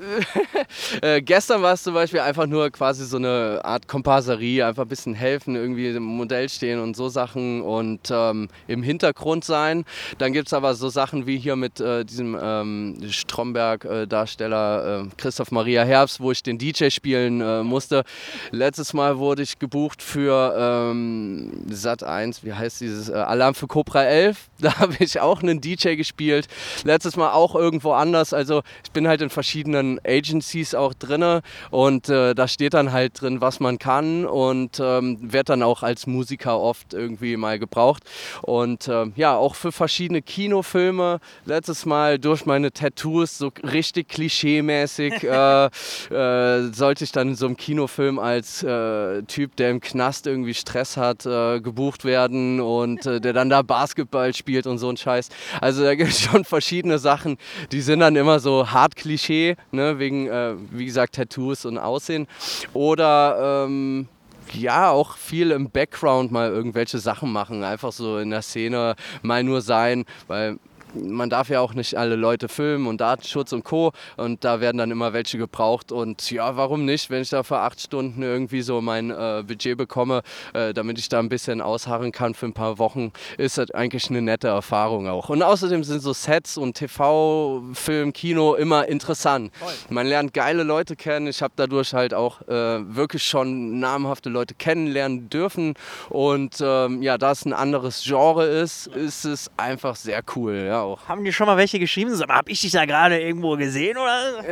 [1.01, 4.89] äh, gestern war es zum Beispiel einfach nur quasi so eine Art Komparserie, einfach ein
[4.89, 9.85] bisschen helfen, irgendwie im Modell stehen und so Sachen und ähm, im Hintergrund sein.
[10.17, 15.51] Dann gibt es aber so Sachen wie hier mit äh, diesem ähm, Stromberg-Darsteller äh, Christoph
[15.51, 18.03] Maria Herbst, wo ich den DJ spielen äh, musste.
[18.51, 23.67] Letztes Mal wurde ich gebucht für ähm, Sat 1, wie heißt dieses äh, Alarm für
[23.67, 24.49] Cobra 11.
[24.61, 26.47] Da habe ich auch einen DJ gespielt.
[26.83, 28.33] Letztes Mal auch irgendwo anders.
[28.33, 31.41] Also ich bin halt in verschiedenen Agencies auch drin
[31.71, 35.81] und äh, da steht dann halt drin, was man kann und ähm, wird dann auch
[35.81, 38.03] als Musiker oft irgendwie mal gebraucht.
[38.41, 41.19] Und äh, ja, auch für verschiedene Kinofilme.
[41.45, 45.65] Letztes Mal durch meine Tattoos so richtig klischee-mäßig äh,
[46.13, 50.55] äh, sollte ich dann in so einem Kinofilm als äh, Typ, der im Knast irgendwie
[50.55, 54.97] Stress hat, äh, gebucht werden und äh, der dann da Basketball spielt und so ein
[54.97, 55.29] Scheiß.
[55.61, 57.37] Also da gibt es schon verschiedene Sachen,
[57.71, 62.27] die sind dann immer so hart Klischee, ne, wegen, äh, wie gesagt, Tattoos und Aussehen.
[62.73, 64.07] Oder ähm,
[64.53, 69.43] ja, auch viel im Background mal irgendwelche Sachen machen, einfach so in der Szene mal
[69.43, 70.57] nur sein, weil
[70.93, 73.91] man darf ja auch nicht alle Leute filmen und Datenschutz und Co.
[74.17, 75.91] Und da werden dann immer welche gebraucht.
[75.91, 79.77] Und ja, warum nicht, wenn ich da für acht Stunden irgendwie so mein äh, Budget
[79.77, 80.21] bekomme,
[80.53, 84.09] äh, damit ich da ein bisschen ausharren kann für ein paar Wochen, ist das eigentlich
[84.09, 85.29] eine nette Erfahrung auch.
[85.29, 89.51] Und außerdem sind so Sets und TV, Film, Kino immer interessant.
[89.89, 91.27] Man lernt geile Leute kennen.
[91.27, 95.73] Ich habe dadurch halt auch äh, wirklich schon namhafte Leute kennenlernen dürfen.
[96.09, 100.63] Und ähm, ja, da es ein anderes Genre ist, ist es einfach sehr cool.
[100.65, 101.07] Ja auch.
[101.07, 102.15] Haben die schon mal welche geschrieben?
[102.15, 104.43] So, hab ich dich da gerade irgendwo gesehen oder?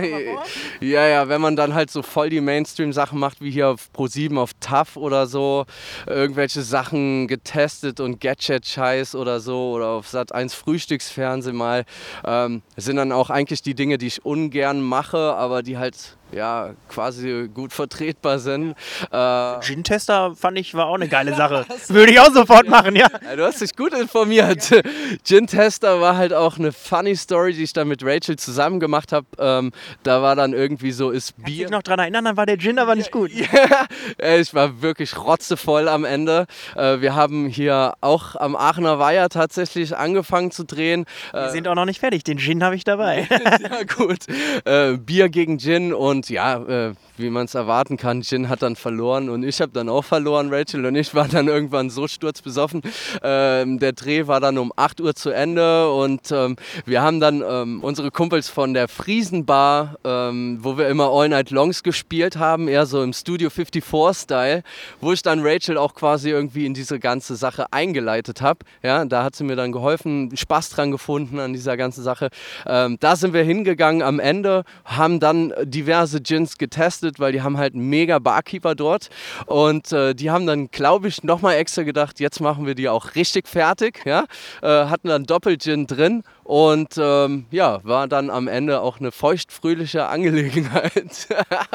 [0.80, 4.38] ja, ja, wenn man dann halt so voll die Mainstream-Sachen macht, wie hier auf Pro7
[4.38, 5.66] auf TAF oder so,
[6.06, 11.84] irgendwelche Sachen getestet und Gadget-Scheiß oder so oder auf Sat 1 Frühstücksfernsehen mal,
[12.24, 16.70] ähm, sind dann auch eigentlich die Dinge, die ich ungern mache, aber die halt ja,
[16.88, 18.74] quasi gut vertretbar sind.
[19.10, 21.66] Äh, Gin-Tester fand ich war auch eine geile Sache.
[21.88, 23.06] Würde ich auch sofort machen, ja.
[23.24, 24.70] ja du hast dich gut informiert.
[25.24, 29.26] Gin-Tester war halt auch eine funny Story, die ich dann mit Rachel zusammen gemacht habe.
[29.38, 29.72] Ähm,
[30.02, 31.44] da war dann irgendwie so, ist Bier.
[31.44, 33.30] Kannst dich noch daran erinnern, dann war der Gin aber nicht gut.
[34.20, 36.46] ja, ich war wirklich rotzevoll am Ende.
[36.76, 41.06] Äh, wir haben hier auch am Aachener Weiher tatsächlich angefangen zu drehen.
[41.32, 43.26] Wir äh, sind auch noch nicht fertig, den Gin habe ich dabei.
[43.30, 44.18] ja, gut.
[44.64, 48.62] Äh, Bier gegen Gin und Und ja, äh, wie man es erwarten kann, Jin hat
[48.62, 50.52] dann verloren und ich habe dann auch verloren.
[50.52, 52.82] Rachel und ich waren dann irgendwann so sturzbesoffen.
[53.22, 57.42] Ähm, der Dreh war dann um 8 Uhr zu Ende und ähm, wir haben dann
[57.46, 62.68] ähm, unsere Kumpels von der Friesenbar, ähm, wo wir immer All Night Longs gespielt haben,
[62.68, 64.62] eher so im Studio 54-Style,
[65.00, 68.60] wo ich dann Rachel auch quasi irgendwie in diese ganze Sache eingeleitet habe.
[68.82, 72.28] Ja, da hat sie mir dann geholfen, Spaß dran gefunden an dieser ganzen Sache.
[72.66, 77.58] Ähm, da sind wir hingegangen am Ende, haben dann diverse Gins getestet, weil die haben
[77.58, 79.08] halt einen mega Barkeeper dort
[79.46, 83.14] und äh, die haben dann, glaube ich, nochmal extra gedacht, jetzt machen wir die auch
[83.14, 84.02] richtig fertig.
[84.04, 84.24] Ja?
[84.62, 90.06] Äh, hatten dann Doppel-Gin drin und ähm, ja, war dann am Ende auch eine feuchtfröhliche
[90.06, 91.28] Angelegenheit.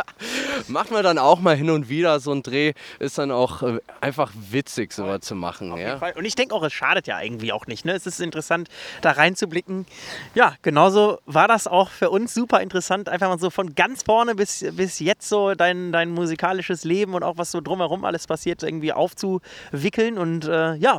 [0.67, 3.79] Macht man dann auch mal hin und wieder so ein Dreh, ist dann auch äh,
[4.01, 5.77] einfach witzig, sowas zu machen.
[5.77, 5.99] Ja?
[6.15, 7.85] Und ich denke auch, es schadet ja irgendwie auch nicht.
[7.85, 7.91] Ne?
[7.91, 8.67] Es ist interessant,
[9.01, 9.85] da reinzublicken.
[10.33, 14.33] Ja, genauso war das auch für uns super interessant, einfach mal so von ganz vorne
[14.33, 18.63] bis, bis jetzt so dein, dein musikalisches Leben und auch was so drumherum alles passiert,
[18.63, 20.17] irgendwie aufzuwickeln.
[20.17, 20.97] Und äh, ja,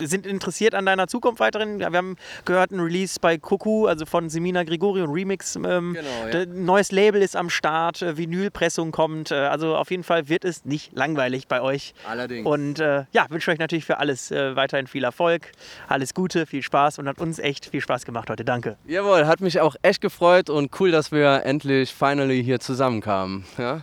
[0.00, 1.80] sind interessiert an deiner Zukunft weiterhin.
[1.80, 5.56] Wir haben gehört, ein Release bei Kuku, also von Semina Grigori und Remix.
[5.56, 6.46] Ähm, genau, ja.
[6.46, 9.30] Neues Label ist am Start, äh, Vinylpressung kommt.
[9.30, 11.92] Äh, also auf jeden Fall wird es nicht langweilig bei euch.
[12.08, 12.46] Allerdings.
[12.46, 15.50] Und äh, ja, wünsche euch natürlich für alles äh, weiterhin viel Erfolg,
[15.88, 18.44] alles Gute, viel Spaß und hat uns echt viel Spaß gemacht heute.
[18.44, 18.76] Danke.
[18.86, 23.44] Jawohl, hat mich auch echt gefreut und cool, dass wir endlich finally hier zusammenkamen.
[23.58, 23.82] Ja,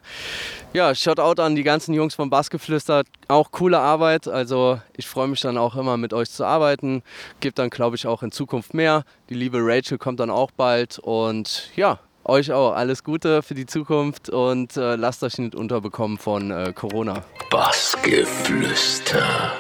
[0.74, 3.04] ja Shoutout an die ganzen Jungs vom Bassgeflüster.
[3.28, 4.28] Auch coole Arbeit.
[4.28, 7.04] Also ich freue mich dann auch immer mit euch zu arbeiten.
[7.40, 9.01] Gibt dann, glaube ich, auch in Zukunft mehr.
[9.30, 13.66] Die liebe Rachel kommt dann auch bald und ja, euch auch alles Gute für die
[13.66, 17.24] Zukunft und äh, lasst euch nicht unterbekommen von äh, Corona.
[17.50, 19.54] Bassgeflüster.